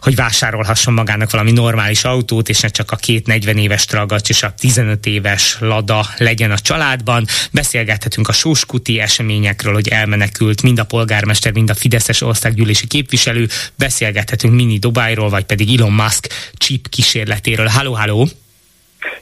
[0.00, 4.42] hogy vásárolhasson magának valami normális autót, és ne csak a két 40 éves tragacs és
[4.42, 7.26] a 15 éves lada legyen a családban.
[7.50, 13.48] Beszélgethetünk a sóskuti eseményekről, hogy elmenekült mind a polgármester, mind a Fideszes országgyűlési képviselő.
[13.74, 17.66] Beszélgethetünk Mini Dubájról, vagy pedig Elon Musk chip kísérletéről.
[17.66, 18.28] Halló, halló!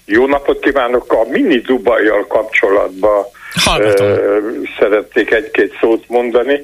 [0.04, 1.12] Jó napot kívánok!
[1.12, 3.24] A Mini Dubajjal kapcsolatban
[3.66, 6.62] uh, szeretnék egy-két szót mondani.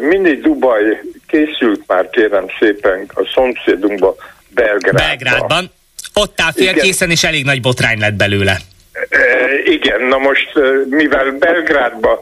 [0.00, 4.14] Mini Dubaj készült már kérem szépen a szomszédunkba
[4.48, 5.06] Belgrádban.
[5.06, 5.70] Belgrádban.
[6.14, 8.56] Ott áll félkészen, és elég nagy botrány lett belőle.
[9.64, 10.52] Igen, na most
[10.88, 12.18] mivel Belgrádban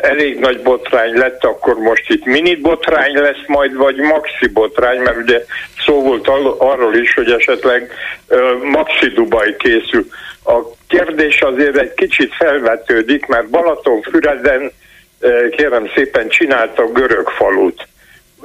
[0.00, 5.16] elég nagy botrány lett, akkor most itt mini botrány lesz majd, vagy maxi botrány, mert
[5.16, 5.44] ugye
[5.84, 7.92] szó volt arról is, hogy esetleg
[8.62, 10.06] maxi Dubaj készül.
[10.44, 14.72] A kérdés azért egy kicsit felvetődik, mert Balatonfüreden
[15.50, 17.86] kérem szépen csinálta görög falut.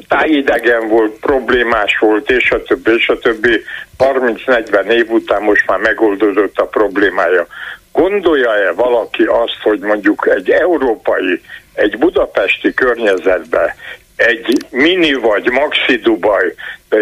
[0.08, 3.64] Tájidegen volt, problémás volt, és a többi, és a többi.
[3.98, 7.48] 30-40 év után most már megoldódott a problémája.
[7.94, 11.42] Gondolja-e valaki azt, hogy mondjuk egy európai,
[11.74, 13.76] egy budapesti környezetbe
[14.16, 16.54] egy mini vagy maxi Dubaj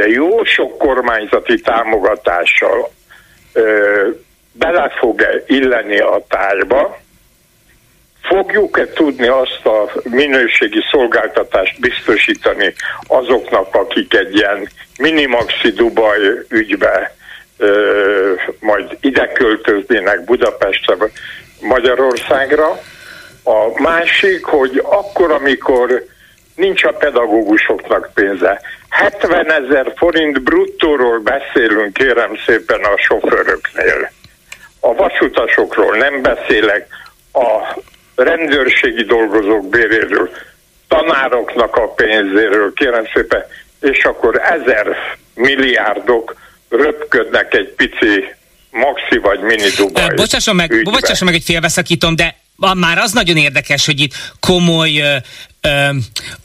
[0.07, 2.91] jó sok kormányzati támogatással
[3.53, 4.07] ö,
[4.51, 6.99] bele fog-e illeni a tájba,
[8.21, 12.73] fogjuk-e tudni azt a minőségi szolgáltatást biztosítani
[13.07, 17.15] azoknak, akik egy ilyen mini-maxi Dubaj ügybe
[18.59, 20.95] majd ide költöznének Budapestre,
[21.61, 22.79] Magyarországra.
[23.43, 26.05] A másik, hogy akkor, amikor
[26.55, 28.61] nincs a pedagógusoknak pénze.
[28.89, 34.11] 70 ezer forint bruttóról beszélünk, kérem szépen a sofőröknél.
[34.79, 36.87] A vasutasokról nem beszélek,
[37.33, 37.79] a
[38.15, 40.29] rendőrségi dolgozók béréről,
[40.87, 43.43] tanároknak a pénzéről, kérem szépen,
[43.81, 44.95] és akkor ezer
[45.35, 46.35] milliárdok
[46.69, 48.35] röpködnek egy pici
[48.71, 50.15] maxi vagy mini Dubaj.
[50.15, 52.35] Bocsásson meg, bocsásson meg, hogy félbeszakítom, de
[52.75, 55.21] már az nagyon érdekes, hogy itt komoly
[55.61, 55.89] ö,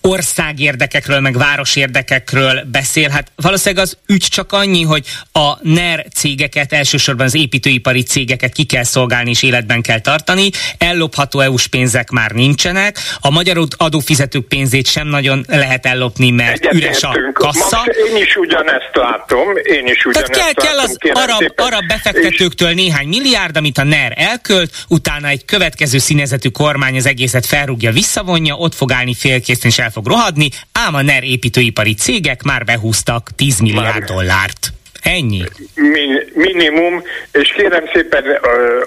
[0.01, 3.09] országérdekekről, meg városérdekekről beszél.
[3.09, 8.65] Hát valószínűleg az ügy csak annyi, hogy a NER cégeket, elsősorban az építőipari cégeket ki
[8.65, 10.51] kell szolgálni és életben kell tartani.
[10.79, 12.99] Ellopható EU-s pénzek már nincsenek.
[13.21, 17.77] A magyar adófizetők pénzét sem nagyon lehet ellopni, mert Egyet üres a kassa.
[17.77, 21.87] Max, én is ugyanezt látom, én is ugyanezt Tehát kell, látom, kell az arab, arab
[21.87, 22.75] befektetőktől és...
[22.75, 28.55] néhány milliárd, amit a NER elkölt, utána egy következő színezetű kormány az egészet felrúgja, visszavonja,
[28.55, 32.65] ott fog állni állni félkészén és el fog rohadni, ám a NER építőipari cégek már
[32.65, 34.73] behúztak 10 milliárd dollárt.
[35.03, 35.43] Ennyi.
[35.75, 37.03] Min, minimum,
[37.33, 38.39] és kérem szépen, uh,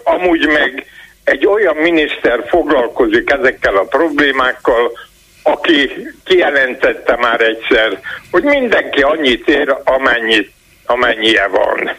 [0.04, 0.86] amúgy meg
[1.24, 4.92] egy olyan miniszter foglalkozik ezekkel a problémákkal,
[5.44, 5.92] aki
[6.24, 8.00] kijelentette már egyszer,
[8.32, 10.52] hogy mindenki annyit ér, amennyit,
[10.86, 11.96] amennyie van.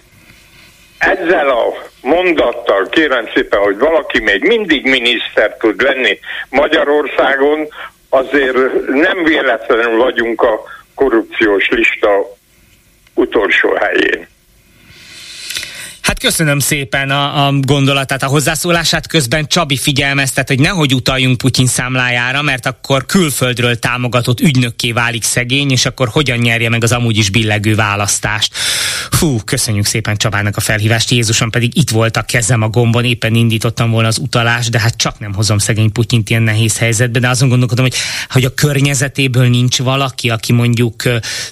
[0.98, 7.68] Ezzel a mondattal kérem szépen, hogy valaki még mindig miniszter tud lenni Magyarországon,
[8.08, 10.62] azért nem véletlenül vagyunk a
[10.94, 12.36] korrupciós lista
[13.14, 14.28] utolsó helyén.
[16.18, 19.06] Hát köszönöm szépen a, a gondolatát, a hozzászólását.
[19.06, 25.70] Közben Csabi figyelmeztet, hogy nehogy utaljunk Putyin számlájára, mert akkor külföldről támogatott ügynökké válik szegény,
[25.70, 28.54] és akkor hogyan nyerje meg az amúgy is billegő választást.
[29.10, 31.10] Fú, köszönjük szépen Csabának a felhívást.
[31.10, 34.96] Jézusom pedig itt volt a kezem a gombon, éppen indítottam volna az utalást, de hát
[34.96, 37.94] csak nem hozom szegény Putyint ilyen nehéz helyzetbe, de azon gondolkodom, hogy,
[38.28, 41.02] hogy a környezetéből nincs valaki, aki mondjuk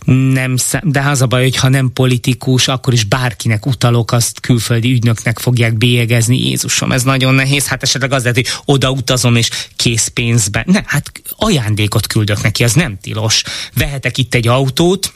[0.05, 4.93] nem, de az a baj, hogy ha nem politikus, akkor is bárkinek utalok, azt külföldi
[4.93, 6.49] ügynöknek fogják bélyegezni.
[6.49, 7.67] Jézusom, ez nagyon nehéz.
[7.67, 10.65] Hát esetleg az lehet, hogy odautazom és készpénzben.
[10.67, 13.43] Ne, hát ajándékot küldök neki, az nem tilos.
[13.75, 15.13] Vehetek itt egy autót,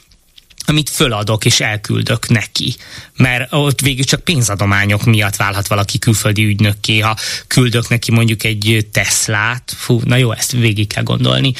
[0.65, 2.75] amit föladok és elküldök neki.
[3.15, 7.17] Mert ott végül csak pénzadományok miatt válhat valaki külföldi ügynökké, ha
[7.47, 9.73] küldök neki mondjuk egy Teslát.
[9.77, 11.53] Fú, na jó, ezt végig kell gondolni.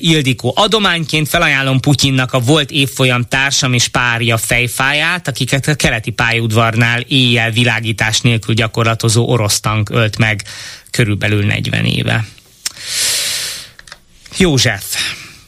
[0.00, 0.52] Ildikó.
[0.56, 7.50] Adományként felajánlom Putyinnak a volt évfolyam társam és párja fejfáját, akiket a keleti pályaudvarnál éjjel
[7.50, 10.42] világítás nélkül gyakorlatozó orosz tank ölt meg
[10.90, 12.26] körülbelül 40 éve.
[14.36, 14.84] József.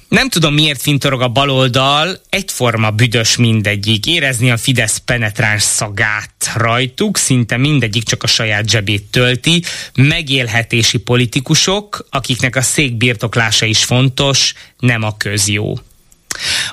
[0.08, 4.06] Nem tudom, miért fintorog a baloldal, egyforma büdös mindegyik.
[4.06, 9.62] Érezni a Fidesz penetráns szagát rajtuk, szinte mindegyik csak a saját zsebét tölti.
[9.94, 15.80] Megélhetési politikusok, akiknek a szék birtoklása is fontos, nem a közjó.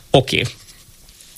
[0.09, 0.39] Oké.
[0.39, 0.53] Okay.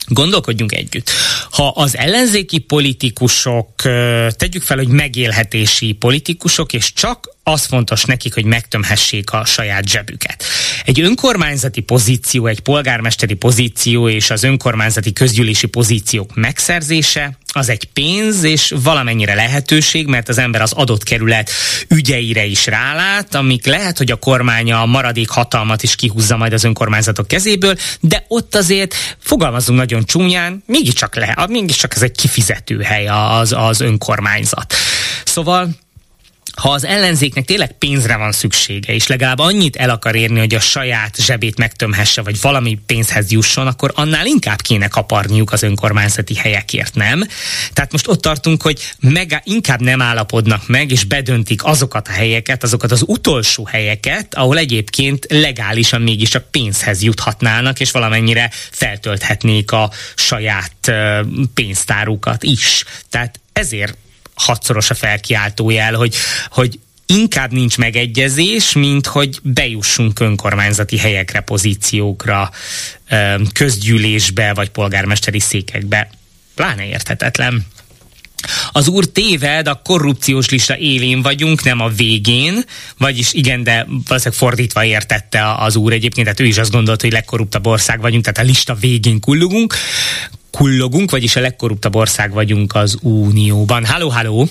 [0.07, 1.11] Gondolkodjunk együtt.
[1.51, 3.81] Ha az ellenzéki politikusok,
[4.29, 10.43] tegyük fel, hogy megélhetési politikusok, és csak az fontos nekik, hogy megtömhessék a saját zsebüket.
[10.85, 18.43] Egy önkormányzati pozíció, egy polgármesteri pozíció és az önkormányzati közgyűlési pozíciók megszerzése az egy pénz
[18.43, 21.51] és valamennyire lehetőség, mert az ember az adott kerület
[21.87, 26.63] ügyeire is rálát, amik lehet, hogy a kormánya a maradék hatalmat is kihúzza majd az
[26.63, 33.07] önkormányzatok kezéből, de ott azért fogalmazunk nagyon csúnyán, mégiscsak, le, mégiscsak ez egy kifizető hely
[33.07, 34.73] az, az önkormányzat.
[35.25, 35.69] Szóval
[36.55, 40.59] ha az ellenzéknek tényleg pénzre van szüksége, és legalább annyit el akar érni, hogy a
[40.59, 46.95] saját zsebét megtömhesse, vagy valami pénzhez jusson, akkor annál inkább kéne kaparniuk az önkormányzati helyekért,
[46.95, 47.23] nem?
[47.73, 52.63] Tehát most ott tartunk, hogy meg, inkább nem állapodnak meg, és bedöntik azokat a helyeket,
[52.63, 60.91] azokat az utolsó helyeket, ahol egyébként legálisan mégiscsak pénzhez juthatnának, és valamennyire feltölthetnék a saját
[61.53, 62.83] pénztárukat is.
[63.09, 63.97] Tehát ezért
[64.35, 66.15] hatszoros a felkiáltójel, hogy,
[66.49, 72.51] hogy inkább nincs megegyezés, mint hogy bejussunk önkormányzati helyekre, pozíciókra,
[73.53, 76.09] közgyűlésbe vagy polgármesteri székekbe.
[76.55, 77.65] Pláne érthetetlen.
[78.71, 82.63] Az úr téved, a korrupciós lista élén vagyunk, nem a végén,
[82.97, 87.13] vagyis igen, de valószínűleg fordítva értette az úr egyébként, tehát ő is azt gondolta, hogy
[87.13, 89.73] legkorruptabb ország vagyunk, tehát a lista végén kullogunk
[90.51, 93.85] kullogunk, vagyis a legkorruptabb ország vagyunk az Unióban.
[93.85, 94.47] Halló, halló!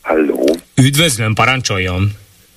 [0.00, 0.56] Halló!
[0.74, 2.12] Üdvözlöm, parancsoljon!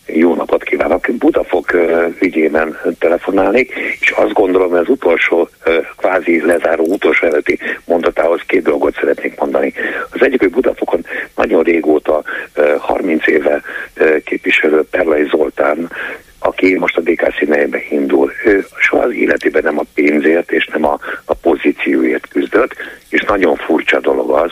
[0.05, 0.35] Jó
[0.79, 1.07] kívánok!
[1.17, 1.73] Budafok
[2.19, 5.49] ügyében telefonálnék, és azt gondolom, hogy az utolsó
[5.97, 9.73] kvázi lezáró utolsó előtti mondatához két dolgot szeretnék mondani.
[10.09, 11.05] Az egyik, hogy Budafokon
[11.35, 12.23] nagyon régóta,
[12.77, 13.61] 30 éve
[14.23, 15.89] képviselő Perlai Zoltán
[16.39, 20.85] aki most a DK színeibe indul, ő soha az életében nem a pénzért és nem
[20.85, 22.75] a, a pozícióért küzdött,
[23.09, 24.51] és nagyon furcsa dolog az,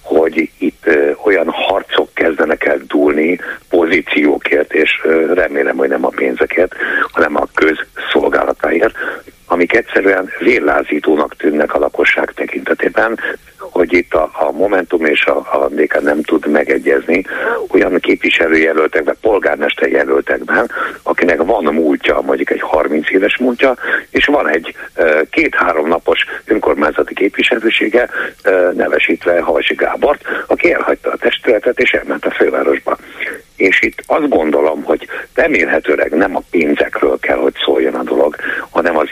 [0.00, 6.12] hogy itt ö, olyan harcok kezdenek el dúlni pozíciókért, és ö, remélem, hogy nem a
[6.16, 6.74] pénzekért,
[7.12, 8.94] hanem a közszolgálatáért,
[9.46, 13.18] amik egyszerűen vérlázítónak tűnnek a lakosság tekintetében,
[13.74, 17.24] hogy itt a, a Momentum és a, a DK nem tud megegyezni
[17.68, 20.70] olyan képviselőjelöltekben, polgármesterjelöltekben,
[21.02, 23.74] akinek van múltja, mondjuk egy 30 éves múltja,
[24.10, 24.74] és van egy
[25.30, 28.08] két-három napos önkormányzati képviselősége,
[28.74, 32.96] nevesítve Havasi Gábort, aki elhagyta a testületet és elment a fővárosba.
[33.56, 38.36] És itt azt gondolom, hogy remélhetőleg nem a pénzekről kell, hogy szóljon a dolog,
[38.70, 39.08] hanem az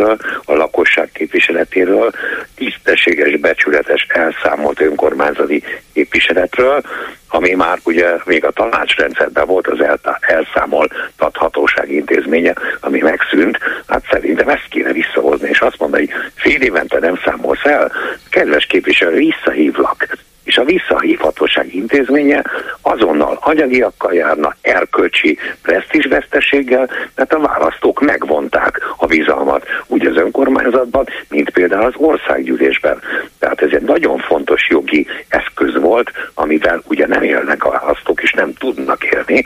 [0.00, 2.10] érdekképviseletről, a lakosság képviseletéről,
[2.54, 6.82] tisztességes, becsületes, elszámolt önkormányzati képviseletről,
[7.28, 9.78] ami már ugye még a tanácsrendszerben volt az
[10.20, 16.98] elszámoltathatóság intézménye, ami megszűnt, hát szerintem ezt kéne visszahozni, és azt mondani, hogy fél évente
[16.98, 17.92] nem számolsz el,
[18.30, 20.06] kedves képviselő, visszahívlak.
[20.44, 22.42] És a visszahívhatóság intézménye
[22.82, 31.50] azonnal anyagiakkal járna, erkölcsi presztízsveszteséggel, mert a választók megvonták a bizalmat úgy az önkormányzatban, mint
[31.50, 33.00] például az országgyűlésben.
[33.38, 38.32] Tehát ez egy nagyon fontos jogi eszköz volt, amivel ugye nem élnek a választók, és
[38.32, 39.44] nem tudnak élni,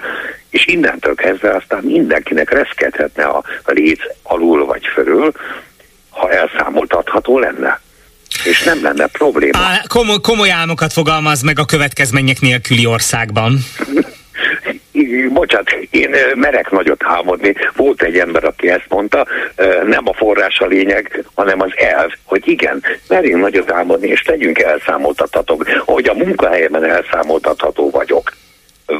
[0.50, 5.32] és innentől kezdve aztán mindenkinek reszkedhetne a léc alul vagy fölül,
[6.10, 7.80] ha elszámoltatható lenne
[8.44, 9.58] és nem lenne probléma.
[9.58, 13.58] Á, komoly, komoly álmokat fogalmaz meg a következmények nélküli országban.
[15.32, 17.54] Bocsát, én merek nagyot álmodni.
[17.76, 19.26] Volt egy ember, aki ezt mondta,
[19.86, 24.58] nem a forrás a lényeg, hanem az elv, hogy igen, merjünk nagyot álmodni, és tegyünk
[24.58, 28.32] elszámoltathatók, hogy a munkahelyemen elszámoltatható vagyok.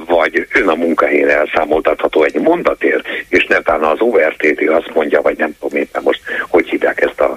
[0.06, 5.56] Vagy ön a munkahelyén elszámoltatható egy mondatért, és netán az ORTT azt mondja, vagy nem
[5.60, 7.36] tudom éppen most, hogy hívják ezt a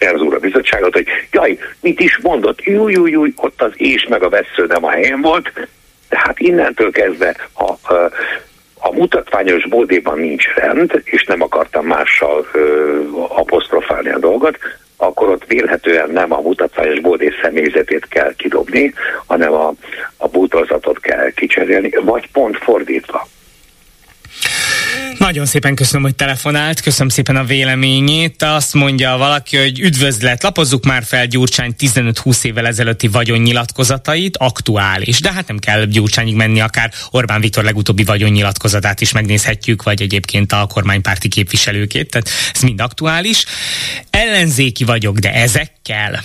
[0.00, 4.84] uh, bizottságot, hogy jaj, mit is mondott, júj, ott az és meg a vesző nem
[4.84, 5.52] a helyén volt,
[6.14, 7.78] tehát innentől kezdve, ha
[8.80, 12.46] a mutatványos bódéban nincs rend, és nem akartam mással
[13.28, 14.58] apostrofálni a dolgot,
[14.96, 18.94] akkor ott vélhetően nem a mutatványos bódé személyzetét kell kidobni,
[19.26, 19.72] hanem a,
[20.16, 23.26] a bútorzatot kell kicserélni, vagy pont fordítva.
[25.18, 28.42] Nagyon szépen köszönöm, hogy telefonált, köszönöm szépen a véleményét.
[28.42, 35.20] Azt mondja valaki, hogy üdvözlet, lapozzuk már fel Gyurcsány 15-20 évvel ezelőtti vagyonnyilatkozatait, aktuális.
[35.20, 40.52] De hát nem kell Gyurcsányig menni, akár Orbán Viktor legutóbbi vagyonnyilatkozatát is megnézhetjük, vagy egyébként
[40.52, 43.44] a kormánypárti képviselőkét, tehát ez mind aktuális.
[44.10, 46.22] Ellenzéki vagyok, de ezekkel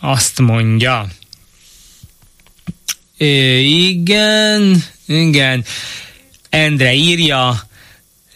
[0.00, 1.06] azt mondja.
[3.16, 5.64] É, igen, igen.
[6.48, 7.67] Endre írja,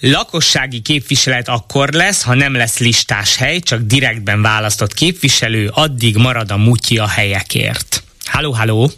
[0.03, 6.51] lakossági képviselet akkor lesz, ha nem lesz listás hely, csak direktben választott képviselő, addig marad
[6.51, 8.03] a mutyi a helyekért.
[8.25, 8.89] Halló, halló!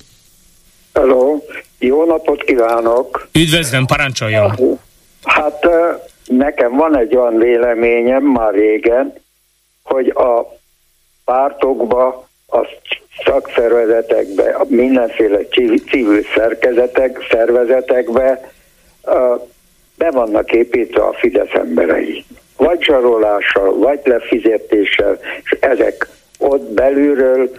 [0.92, 1.44] Halló,
[1.78, 3.28] jó napot kívánok!
[3.32, 4.78] Üdvözlöm, parancsoljon!
[5.22, 5.66] Hát
[6.26, 9.12] nekem van egy olyan véleményem már régen,
[9.82, 10.58] hogy a
[11.24, 12.66] pártokba, a
[13.24, 15.38] szakszervezetekbe, mindenféle
[15.90, 18.52] civil szerkezetek, szervezetekbe
[19.96, 22.24] be vannak építve a Fidesz emberei.
[22.56, 27.50] Vagy zsarolással, vagy lefizetéssel, és ezek ott belülről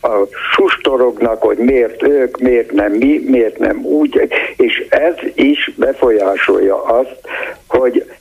[0.00, 6.84] a sustorognak, hogy miért ők, miért nem mi, miért nem úgy, és ez is befolyásolja
[6.84, 7.20] azt,
[7.66, 8.12] hogy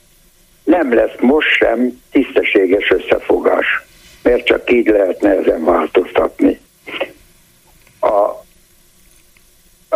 [0.64, 3.66] nem lesz most sem tisztességes összefogás,
[4.24, 6.60] mert csak így lehetne ezen változtatni.
[8.02, 8.45] A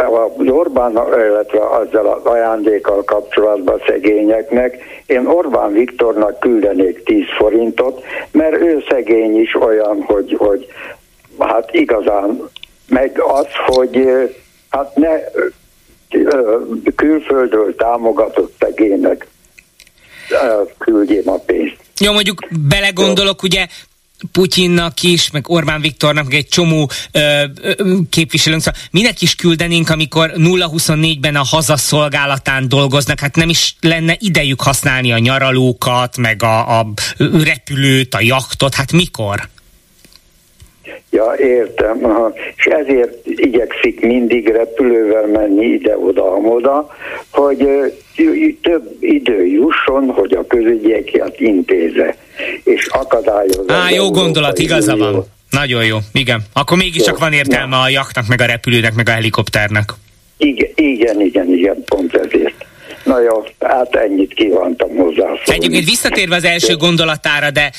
[0.08, 8.62] az Orbán, illetve azzal az ajándékkal kapcsolatban szegényeknek, én Orbán Viktornak küldenék 10 forintot, mert
[8.62, 10.68] ő szegény is olyan, hogy, hogy
[11.40, 12.50] hát igazán,
[12.88, 14.08] meg az, hogy
[14.70, 15.20] hát ne
[16.96, 19.28] külföldről támogatott szegénynek
[20.78, 21.78] küldjém a pénzt.
[22.00, 23.68] Jó, mondjuk belegondolok, ugye
[24.32, 29.90] Putyinnak is, meg Orbán Viktornak, meg egy csomó ö, ö, képviselőnk, szóval minek is küldenénk,
[29.90, 36.80] amikor 0-24-ben a hazaszolgálatán dolgoznak, hát nem is lenne idejük használni a nyaralókat, meg a,
[36.80, 39.50] a repülőt, a jaktot, hát mikor?
[41.10, 42.06] Ja, értem.
[42.06, 42.34] Aha.
[42.56, 46.96] És ezért igyekszik mindig repülővel menni ide-oda-oda,
[47.32, 47.68] hogy
[48.62, 52.16] több idő jusson, hogy a közügyeket intéze,
[52.64, 53.74] és akadályozza.
[53.74, 55.26] Á, jó gondolat, igaza van.
[55.50, 56.42] Nagyon jó, igen.
[56.54, 59.94] Akkor mégiscsak van értelme a jaknak, meg a repülőnek, meg a helikopternek.
[60.38, 62.66] Igen, igen, igen, igen pont ezért.
[63.04, 65.30] Na jó, hát ennyit kívántam hozzá.
[65.46, 67.72] Egyébként visszatérve az első gondolatára, de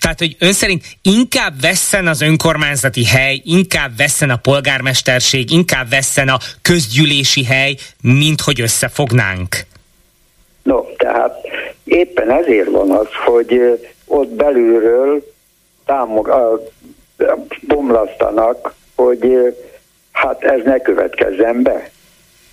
[0.00, 6.28] tehát, hogy ön szerint inkább vesszen az önkormányzati hely, inkább vesszen a polgármesterség, inkább vesszen
[6.28, 9.56] a közgyűlési hely, mint hogy összefognánk?
[10.62, 11.34] No, tehát
[11.84, 15.32] éppen ezért van az, hogy ott belülről
[15.84, 16.30] támog,
[17.60, 19.54] bomlasztanak, hogy
[20.12, 21.90] hát ez ne következzen be.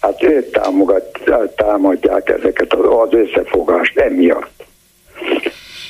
[0.01, 1.19] Hát ők támogat,
[1.55, 4.64] támadják ezeket az összefogást emiatt.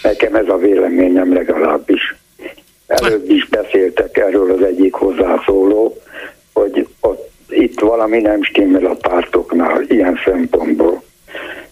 [0.06, 2.16] Nekem ez a véleményem legalábbis.
[2.88, 5.97] Előbb is beszéltek erről az egyik hozzászóló,
[6.53, 11.03] hogy ott, itt valami nem stimmel a pártoknál ilyen szempontból.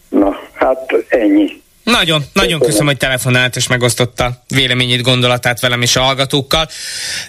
[0.10, 1.62] Na, hát ennyi.
[1.84, 6.70] Nagyon, nagyon köszönöm, hogy telefonált és megosztotta véleményét, gondolatát velem és a hallgatókkal.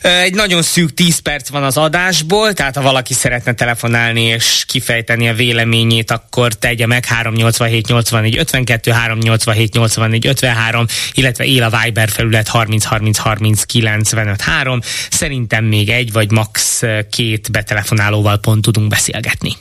[0.02, 5.28] Egy nagyon szűk 10 perc van az adásból, tehát ha valaki szeretne telefonálni és kifejteni
[5.28, 12.08] a véleményét, akkor tegye meg 387 84 52, 387 84 53, illetve él a Viber
[12.08, 14.80] felület 30 30 30 95 3.
[15.10, 19.56] Szerintem még egy vagy max két betelefonálóval pont tudunk beszélgetni.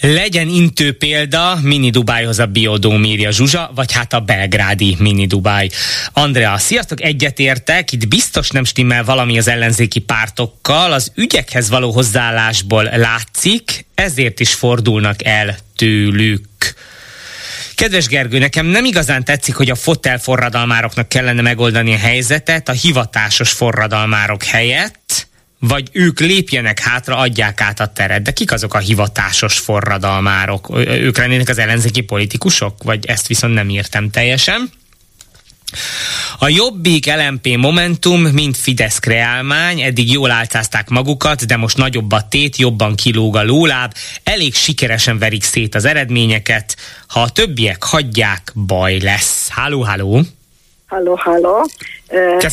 [0.00, 5.68] Legyen intő példa Mini Dubájhoz a Biodóm írja Zsuzsa, vagy hát a belgrádi Mini Dubáj.
[6.12, 12.84] Andrea, sziasztok, egyetértek, itt biztos nem stimmel valami az ellenzéki pártokkal, az ügyekhez való hozzáállásból
[12.84, 16.74] látszik, ezért is fordulnak el tőlük.
[17.74, 22.72] Kedves Gergő, nekem nem igazán tetszik, hogy a fotel forradalmároknak kellene megoldani a helyzetet a
[22.72, 25.05] hivatásos forradalmárok helyett,
[25.58, 28.22] vagy ők lépjenek hátra, adják át a teret.
[28.22, 30.70] De kik azok a hivatásos forradalmárok?
[30.86, 32.82] Ők lennének az ellenzéki politikusok?
[32.82, 34.70] Vagy ezt viszont nem értem teljesen.
[36.38, 42.28] A Jobbik, LMP Momentum, mint Fidesz kreálmány, eddig jól álcázták magukat, de most nagyobb a
[42.28, 46.76] tét, jobban kilóg a lóláb, elég sikeresen verik szét az eredményeket.
[47.06, 49.48] Ha a többiek hagyják, baj lesz.
[49.48, 50.26] Háló, háló!
[50.88, 51.66] Halló, halló,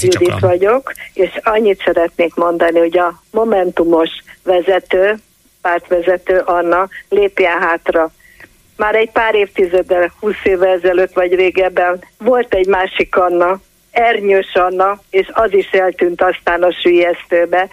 [0.02, 4.10] Judit vagyok, és annyit szeretnék mondani, hogy a Momentumos
[4.44, 5.16] vezető,
[5.62, 8.12] pártvezető Anna lépjen hátra.
[8.78, 13.60] Már egy pár évtizeddel, 20 évvel ezelőtt vagy régebben volt egy másik Anna,
[13.92, 17.68] Ernyős Anna, és az is eltűnt aztán a sülyeztőbe.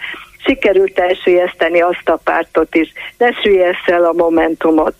[0.45, 2.91] Sikerült elsülyezteni azt a pártot is.
[3.17, 4.95] Ne sülyezz el a Momentumot.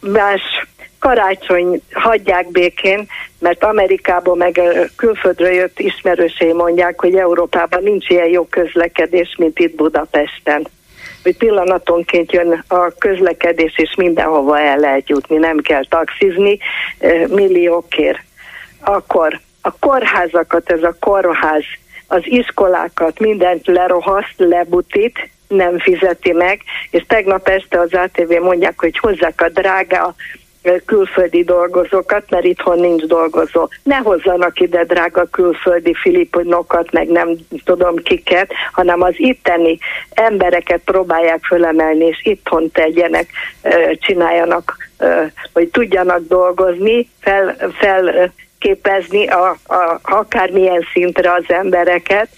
[0.00, 0.66] Más
[1.02, 3.06] karácsony hagyják békén,
[3.38, 4.60] mert Amerikából meg
[4.96, 10.66] külföldről jött ismerősei mondják, hogy Európában nincs ilyen jó közlekedés, mint itt Budapesten.
[11.22, 16.58] Hogy pillanatonként jön a közlekedés, és mindenhova el lehet jutni, nem kell taxizni
[17.28, 18.22] milliókért.
[18.80, 21.64] Akkor a kórházakat, ez a kórház,
[22.06, 28.98] az iskolákat, mindent lerohaszt, lebutít, nem fizeti meg, és tegnap este az ATV mondják, hogy
[28.98, 30.14] hozzák a drága
[30.84, 33.68] külföldi dolgozókat, mert itthon nincs dolgozó.
[33.82, 37.28] Ne hozzanak ide drága külföldi filipinokat, meg nem
[37.64, 39.78] tudom kiket, hanem az itteni
[40.10, 43.26] embereket próbálják fölemelni, és itthon tegyenek,
[43.94, 44.76] csináljanak,
[45.52, 48.32] hogy tudjanak dolgozni, fel, fel
[49.28, 52.28] a, a, akármilyen szintre az embereket,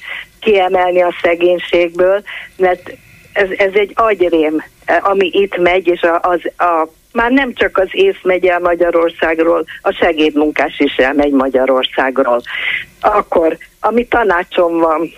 [0.41, 2.23] kiemelni a szegénységből,
[2.57, 2.97] mert
[3.33, 4.65] ez, ez egy agyrém,
[5.01, 9.93] ami itt megy, és az, a már nem csak az ész megy el Magyarországról, a
[9.93, 12.41] segédmunkás is elmegy Magyarországról.
[13.01, 15.11] Akkor, ami tanácsom van,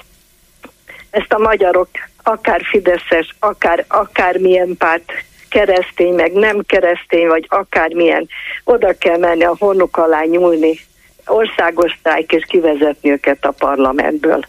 [1.10, 1.88] ezt a magyarok,
[2.22, 5.12] akár Fideszes, akár, akármilyen párt,
[5.48, 8.28] keresztény, meg nem keresztény, vagy akármilyen,
[8.64, 10.78] oda kell menni a honuk alá nyúlni,
[11.26, 14.40] országos sztrájk, és kivezetni őket a parlamentből.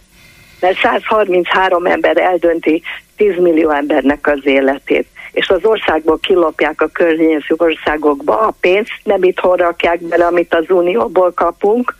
[0.59, 2.81] Mert 133 ember eldönti
[3.15, 5.07] 10 millió embernek az életét
[5.37, 10.65] és az országból kilopják a környező országokba a pénzt, nem itthon rakják bele, amit az
[10.69, 11.95] Unióból kapunk,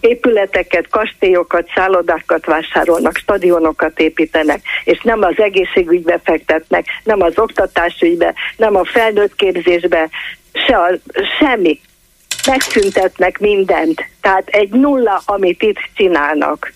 [0.00, 8.76] épületeket, kastélyokat, szállodákat vásárolnak, stadionokat építenek, és nem az egészségügybe fektetnek, nem az oktatásügybe, nem
[8.76, 10.08] a felnőtt képzésbe,
[10.52, 10.90] se a,
[11.38, 11.80] semmi.
[12.46, 14.04] Megszüntetnek mindent.
[14.20, 16.72] Tehát egy nulla, amit itt csinálnak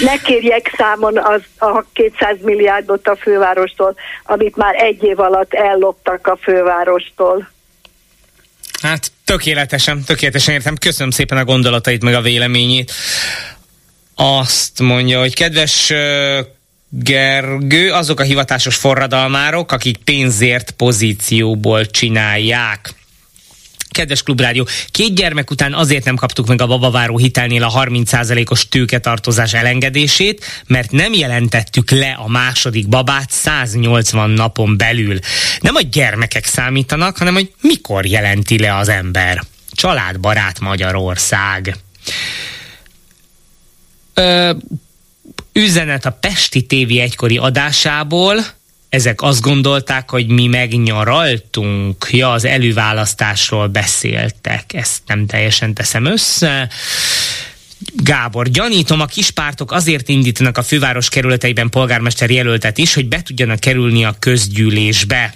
[0.00, 3.94] ne kérjek számon az a 200 milliárdot a fővárostól,
[4.24, 7.48] amit már egy év alatt elloptak a fővárostól.
[8.82, 10.76] Hát tökéletesen, tökéletesen értem.
[10.76, 12.92] Köszönöm szépen a gondolatait, meg a véleményét.
[14.14, 15.92] Azt mondja, hogy kedves
[16.88, 22.94] Gergő, azok a hivatásos forradalmárok, akik pénzért pozícióból csinálják
[23.96, 29.54] kedves klubrádió, két gyermek után azért nem kaptuk meg a babaváró hitelnél a 30%-os tőketartozás
[29.54, 35.18] elengedését, mert nem jelentettük le a második babát 180 napon belül.
[35.60, 39.42] Nem a gyermekek számítanak, hanem hogy mikor jelenti le az ember.
[39.70, 41.76] Családbarát Magyarország.
[44.14, 44.52] Ö,
[45.52, 48.36] üzenet a Pesti TV egykori adásából,
[48.88, 56.70] ezek azt gondolták, hogy mi megnyaraltunk, ja, az előválasztásról beszéltek, ezt nem teljesen teszem össze.
[57.96, 63.60] Gábor, gyanítom, a kispártok azért indítanak a főváros kerületeiben polgármester jelöltet is, hogy be tudjanak
[63.60, 65.34] kerülni a közgyűlésbe.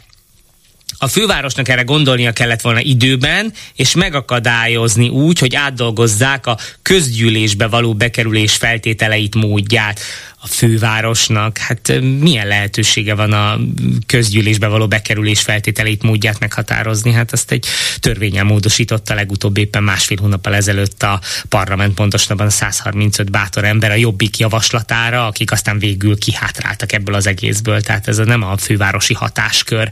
[1.02, 7.94] A fővárosnak erre gondolnia kellett volna időben, és megakadályozni úgy, hogy átdolgozzák a közgyűlésbe való
[7.94, 10.00] bekerülés feltételeit, módját
[10.42, 11.58] a fővárosnak.
[11.58, 13.58] Hát milyen lehetősége van a
[14.06, 17.12] közgyűlésbe való bekerülés feltételeit, módját meghatározni?
[17.12, 17.66] Hát ezt egy
[17.98, 23.94] törvényel módosította legutóbb éppen másfél hónappal ezelőtt a parlament, pontosabban a 135 bátor ember a
[23.94, 27.80] jobbik javaslatára, akik aztán végül kihátráltak ebből az egészből.
[27.80, 29.88] Tehát ez a nem a fővárosi hatáskör.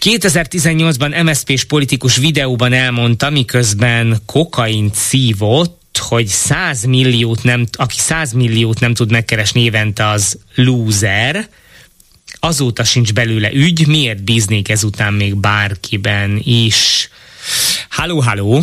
[0.00, 8.80] 2018-ban MSZP-s politikus videóban elmondta, miközben kokaint szívott, hogy 100 milliót nem, aki 100 milliót
[8.80, 11.48] nem tud megkeresni évente az loser,
[12.40, 17.08] azóta sincs belőle ügy, miért bíznék ezután még bárkiben is?
[17.90, 18.60] Halló, halló!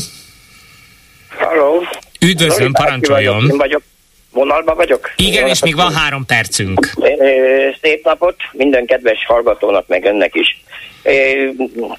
[1.40, 1.84] Halló!
[2.20, 3.40] Üdvözlöm, parancsoljon!
[3.40, 3.84] Vagyok, vagyok
[4.38, 5.14] vonalba vagyok?
[5.16, 6.90] Igen, és még van három percünk.
[7.82, 10.64] Szép napot minden kedves hallgatónak, meg önnek is.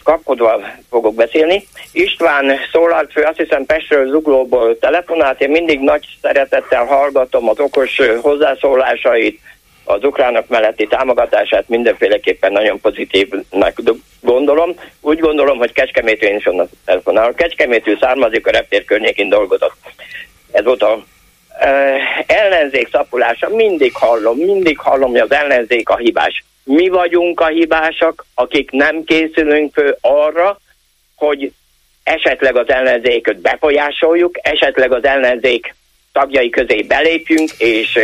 [0.03, 1.67] Kapkodva fogok beszélni.
[1.93, 8.01] István szólalt fő, azt hiszem Pestről Zuglóból telefonált, én mindig nagy szeretettel hallgatom az okos
[8.21, 9.41] hozzászólásait,
[9.85, 13.79] az ukránok melletti támogatását mindenféleképpen nagyon pozitívnak
[14.21, 14.75] gondolom.
[15.01, 17.35] Úgy gondolom, hogy Kecskemétől is onnan telefonál.
[17.35, 19.77] Kecskemétől származik, a reptér környékén dolgozott.
[20.53, 21.05] Ez volt a
[22.27, 26.45] ellenzék szapulása, mindig hallom, mindig hallom, hogy az ellenzék a hibás.
[26.71, 30.61] Mi vagyunk a hibásak, akik nem készülünk fő arra,
[31.17, 31.53] hogy
[32.03, 35.75] esetleg az ellenzéköt befolyásoljuk, esetleg az ellenzék
[36.13, 37.99] tagjai közé belépjünk, és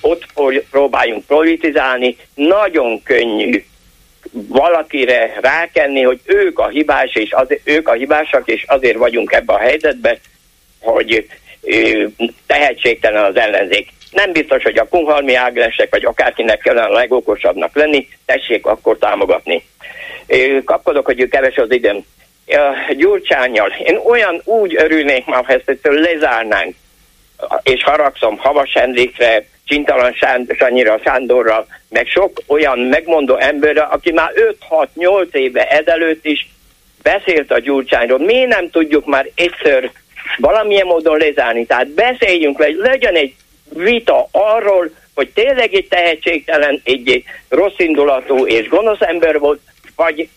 [0.00, 0.26] ott
[0.70, 2.16] próbáljunk politizálni.
[2.34, 3.64] Nagyon könnyű
[4.32, 9.56] valakire rákenni, hogy ők a hibás, és az, ők a hibásak, és azért vagyunk ebben
[9.56, 10.18] a helyzetben,
[10.80, 11.26] hogy
[12.46, 13.88] tehetségtelen az ellenzék.
[14.10, 19.64] Nem biztos, hogy a Kunhalmi Ágnesek, vagy akárkinek kellene a legokosabbnak lenni, tessék akkor támogatni.
[20.64, 22.04] Kapkodok, hogy keves az időm.
[22.96, 23.72] Gyurcsányjal.
[23.84, 26.74] Én olyan úgy örülnék már, ha ezt lezárnánk,
[27.62, 30.14] és haragszom Havas Henrikre, Csintalan
[30.58, 34.32] Sanyira, Sándorra, meg sok olyan megmondó emberre, aki már
[34.96, 36.48] 5-6-8 éve ezelőtt is
[37.02, 38.18] beszélt a Gyurcsányról.
[38.18, 39.90] Mi nem tudjuk már egyszer
[40.36, 41.66] valamilyen módon lezárni.
[41.66, 43.34] Tehát beszéljünk le, legyen egy
[43.74, 49.60] vita arról, hogy tényleg egy tehetségtelen, egy rossz indulatú és gonosz ember volt,
[49.96, 50.28] vagy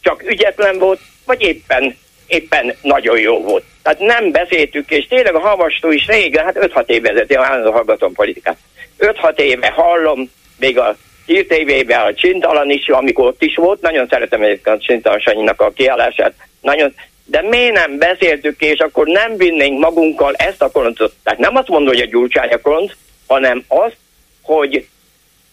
[0.00, 1.96] csak ügyetlen volt, vagy éppen,
[2.26, 3.64] éppen nagyon jó volt.
[3.82, 8.12] Tehát nem beszéltük, és tényleg a havastó is régen, hát 5-6 éve vezeti, állandó hallgatom
[8.12, 8.56] politikát.
[8.98, 10.96] 5-6 éve hallom, még a
[11.26, 15.60] Hír TV-ben a Csintalan is, amikor ott is volt, nagyon szeretem egyébként a Csintalan Sanyinak
[15.60, 16.94] a kiállását, nagyon,
[17.26, 21.12] de miért nem beszéltük és akkor nem vinnénk magunkkal ezt a koloncot.
[21.22, 22.92] Tehát nem azt mondom, hogy a gyurcsány a kolonc,
[23.26, 23.96] hanem azt,
[24.42, 24.86] hogy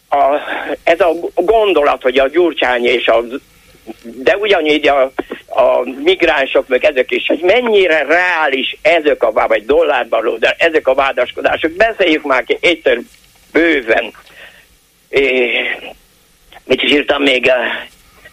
[0.09, 0.39] a,
[0.83, 3.23] ez a gondolat, hogy a gyurcsány és a
[4.01, 5.11] de ugyanígy a,
[5.47, 10.93] a migránsok, meg ezek is, hogy mennyire reális ezek a, vagy dollárban, de ezek a
[10.93, 11.71] vádaskodások.
[11.71, 12.99] Beszéljük már ki egyszer
[13.51, 14.13] bőven.
[15.09, 15.51] É,
[16.65, 17.51] mit is írtam még,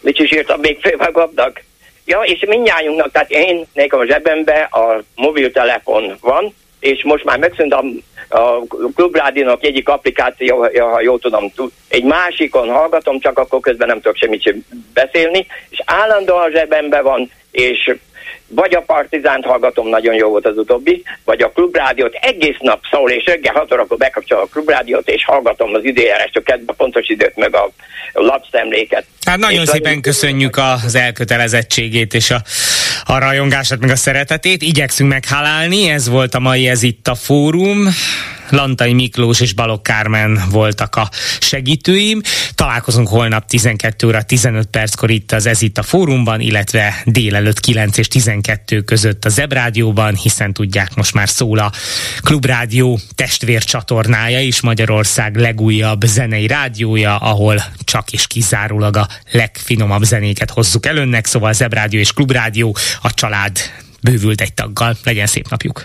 [0.01, 1.62] mit is írtam még főmagamnak?
[2.11, 7.72] Ja, és mindnyájunknak, tehát én, nekem a zsebembe a mobiltelefon van, és most már megszűnt
[7.72, 7.84] a,
[8.28, 8.62] a
[8.94, 11.52] Klubrádiónak egyik applikáció, ha jól tudom,
[11.88, 17.00] egy másikon hallgatom, csak akkor közben nem tudok semmit sem beszélni, és állandóan a zsebembe
[17.00, 17.96] van, és
[18.55, 23.11] vagy a Partizánt hallgatom, nagyon jó volt az utóbbi, vagy a Klubrádiót egész nap szól,
[23.11, 27.36] és reggel 6 órakor bekapcsolom a Klubrádiót, és hallgatom az időjárás, csak a pontos időt,
[27.36, 27.70] meg a
[28.12, 29.05] lapszemléket.
[29.26, 32.42] Hát nagyon és szépen köszönjük az elkötelezettségét és a,
[33.05, 34.62] a rajongását, meg a szeretetét.
[34.62, 37.88] Igyekszünk meghálálni, ez volt a mai, ez itt a fórum.
[38.51, 41.11] Lantai Miklós és Balok Kármen voltak a
[41.41, 42.20] segítőim.
[42.55, 47.99] Találkozunk holnap 12 óra 15 perckor itt az Ez itt a fórumban, illetve délelőtt 9
[47.99, 51.72] és 12 között a Zebrádióban, hiszen tudják, most már szól a
[52.20, 60.86] Klubrádió testvércsatornája is, Magyarország legújabb zenei rádiója, ahol csak és kizárólag a legfinomabb zenéket hozzuk
[60.86, 63.59] el önnek, szóval Zebrádió és Klubrádió a család
[64.03, 64.97] bővült egy taggal.
[65.05, 65.85] Legyen szép napjuk!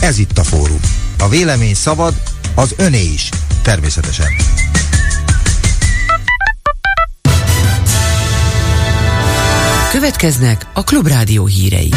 [0.00, 0.80] Ez itt a fórum.
[1.18, 2.14] A vélemény szabad,
[2.54, 3.28] az öné is,
[3.62, 4.26] természetesen.
[9.90, 11.92] Következnek a Klubrádió hírei.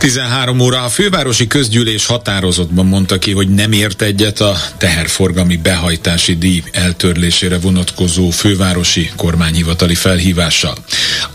[0.00, 6.36] 13 óra a fővárosi közgyűlés határozatban mondta ki, hogy nem ért egyet a teherforgalmi behajtási
[6.36, 10.74] díj eltörlésére vonatkozó fővárosi kormányhivatali felhívással.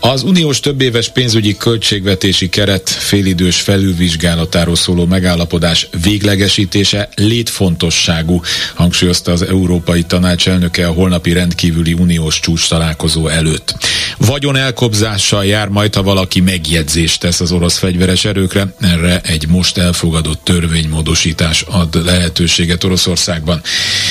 [0.00, 8.40] Az uniós többéves pénzügyi költségvetési keret félidős felülvizsgálatáról szóló megállapodás véglegesítése létfontosságú,
[8.74, 13.74] hangsúlyozta az Európai Tanács elnöke a holnapi rendkívüli uniós csúcs találkozó előtt.
[14.16, 18.74] Vagyon elkobzással jár majd, ha valaki megjegyzést tesz az orosz fegyveres erőkre.
[18.80, 23.60] Erre egy most elfogadott törvénymódosítás ad lehetőséget Oroszországban.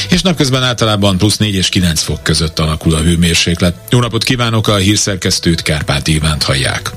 [0.09, 3.75] És napközben általában plusz 4 és 9 fok között alakul a hőmérséklet.
[3.89, 6.91] Jó napot kívánok, a hírszerkesztőt Kárpát Ivánt hallják.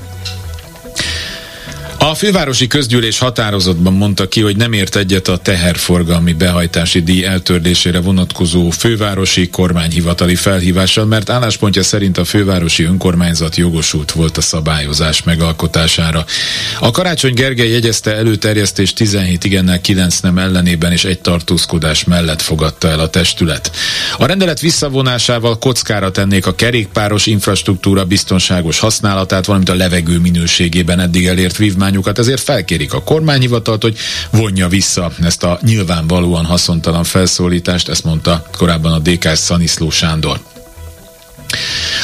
[2.01, 7.99] A fővárosi közgyűlés határozatban mondta ki, hogy nem ért egyet a teherforgalmi behajtási díj eltörlésére
[7.99, 16.25] vonatkozó fővárosi kormányhivatali felhívással, mert álláspontja szerint a fővárosi önkormányzat jogosult volt a szabályozás megalkotására.
[16.79, 22.87] A Karácsony Gergely jegyezte előterjesztés 17 igennel 9 nem ellenében és egy tartózkodás mellett fogadta
[22.87, 23.71] el a testület.
[24.17, 31.27] A rendelet visszavonásával kockára tennék a kerékpáros infrastruktúra biztonságos használatát, valamint a levegő minőségében eddig
[31.27, 33.97] elért vívmány állományukat, ezért felkérik a kormányhivatalt, hogy
[34.31, 40.39] vonja vissza ezt a nyilvánvalóan haszontalan felszólítást, ezt mondta korábban a DK Szaniszló Sándor.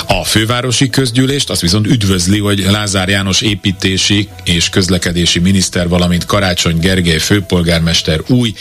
[0.08, 6.80] A fővárosi közgyűlést azt viszont üdvözli, hogy Lázár János építési és közlekedési miniszter, valamint Karácsony
[6.80, 8.54] Gergely főpolgármester új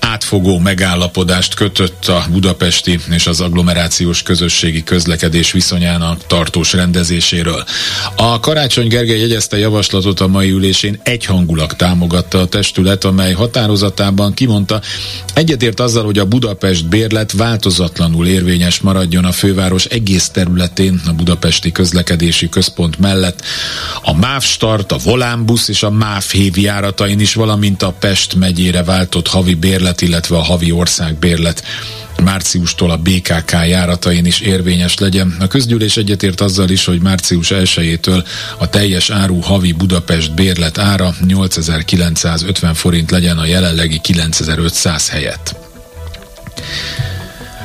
[0.00, 7.64] átfogó megállapodást kötött a budapesti és az agglomerációs közösségi közlekedés viszonyának tartós rendezéséről.
[8.16, 14.80] A Karácsony Gergely jegyezte javaslatot a mai ülésén egyhangulag támogatta a testület, amely határozatában kimondta,
[15.34, 21.72] egyetért azzal, hogy a Budapest bérlet változatlanul érvényes maradjon a főváros egész területén a Budapesti
[21.72, 23.44] Közlekedési Központ mellett,
[24.02, 28.82] a MÁV Start, a Volánbusz és a MÁV Hév járatain is, valamint a Pest megyére
[28.84, 31.62] váltott havi bérlet, illetve a havi országbérlet
[32.22, 35.36] márciustól a BKK járatain is érvényes legyen.
[35.40, 38.24] A közgyűlés egyetért azzal is, hogy március 1-től
[38.58, 45.54] a teljes áru havi Budapest bérlet ára 8950 forint legyen a jelenlegi 9500 helyett.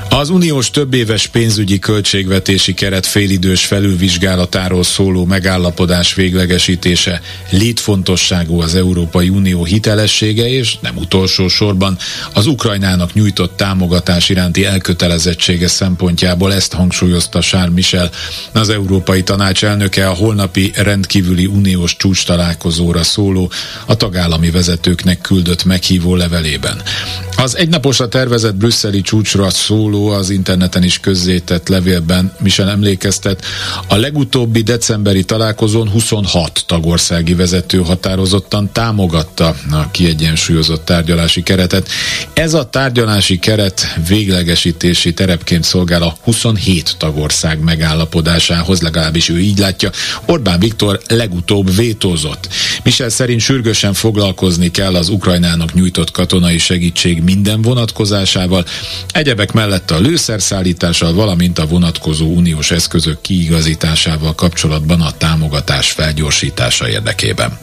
[0.09, 9.63] Az uniós többéves pénzügyi költségvetési keret félidős felülvizsgálatáról szóló megállapodás véglegesítése létfontosságú az Európai Unió
[9.63, 11.97] hitelessége és nem utolsó sorban
[12.33, 18.09] az Ukrajnának nyújtott támogatás iránti elkötelezettsége szempontjából ezt hangsúlyozta Charles Michel,
[18.51, 23.51] az Európai Tanács elnöke a holnapi rendkívüli uniós csúcs találkozóra szóló,
[23.85, 26.81] a tagállami vezetőknek küldött meghívó levelében.
[27.37, 33.45] Az egynaposra tervezett brüsszeli csúcsra szóló az interneten is közzétett levélben Michel emlékeztet,
[33.87, 41.89] a legutóbbi decemberi találkozón 26 tagországi vezető határozottan támogatta a kiegyensúlyozott tárgyalási keretet.
[42.33, 49.91] Ez a tárgyalási keret véglegesítési terepként szolgál a 27 tagország megállapodásához, legalábbis ő így látja.
[50.25, 52.47] Orbán Viktor legutóbb vétózott.
[52.83, 58.65] Michel szerint sürgősen foglalkozni kell az Ukrajnának nyújtott katonai segítség minden vonatkozásával.
[59.11, 67.59] Egyebek mellett a lőszerszállítással, valamint a vonatkozó uniós eszközök kiigazításával kapcsolatban a támogatás felgyorsítása érdekében.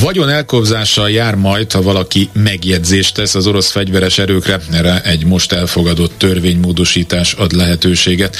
[0.00, 5.52] Vagyon elkobzással jár majd, ha valaki megjegyzést tesz az orosz fegyveres erőkre, erre egy most
[5.52, 8.36] elfogadott törvénymódosítás ad lehetőséget.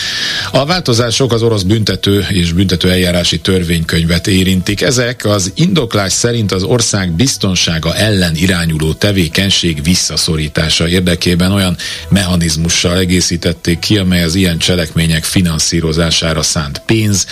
[0.53, 4.83] A változások az orosz büntető és büntető eljárási törvénykönyvet érintik.
[4.83, 11.77] Ezek az indoklás szerint az ország biztonsága ellen irányuló tevékenység visszaszorítása érdekében olyan
[12.09, 17.27] mechanizmussal egészítették ki, amely az ilyen cselekmények finanszírozására szánt pénz,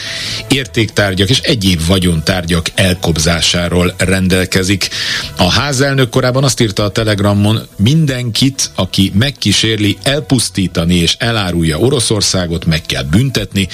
[0.48, 4.88] értéktárgyak és egyéb vagyontárgyak elkobzásáról rendelkezik.
[5.36, 12.82] A házelnök korábban azt írta a Telegramon, mindenkit, aki megkísérli elpusztítani és elárulja Oroszországot, meg
[12.82, 13.68] kell büntetni,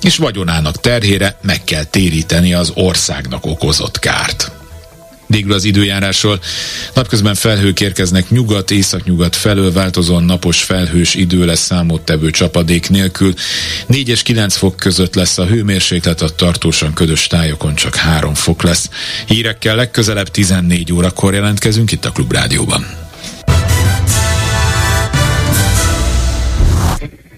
[0.00, 4.57] és vagyonának terhére meg kell téríteni az országnak okozott kárt.
[5.30, 6.40] Végül az időjárásról.
[6.94, 13.34] Napközben felhők érkeznek nyugat, északnyugat felől változóan napos felhős idő lesz számottevő csapadék nélkül.
[13.86, 18.62] 4 és 9 fok között lesz a hőmérséklet, a tartósan ködös tájokon csak 3 fok
[18.62, 18.90] lesz.
[19.26, 23.07] Hírekkel legközelebb 14 órakor jelentkezünk itt a Klubrádióban.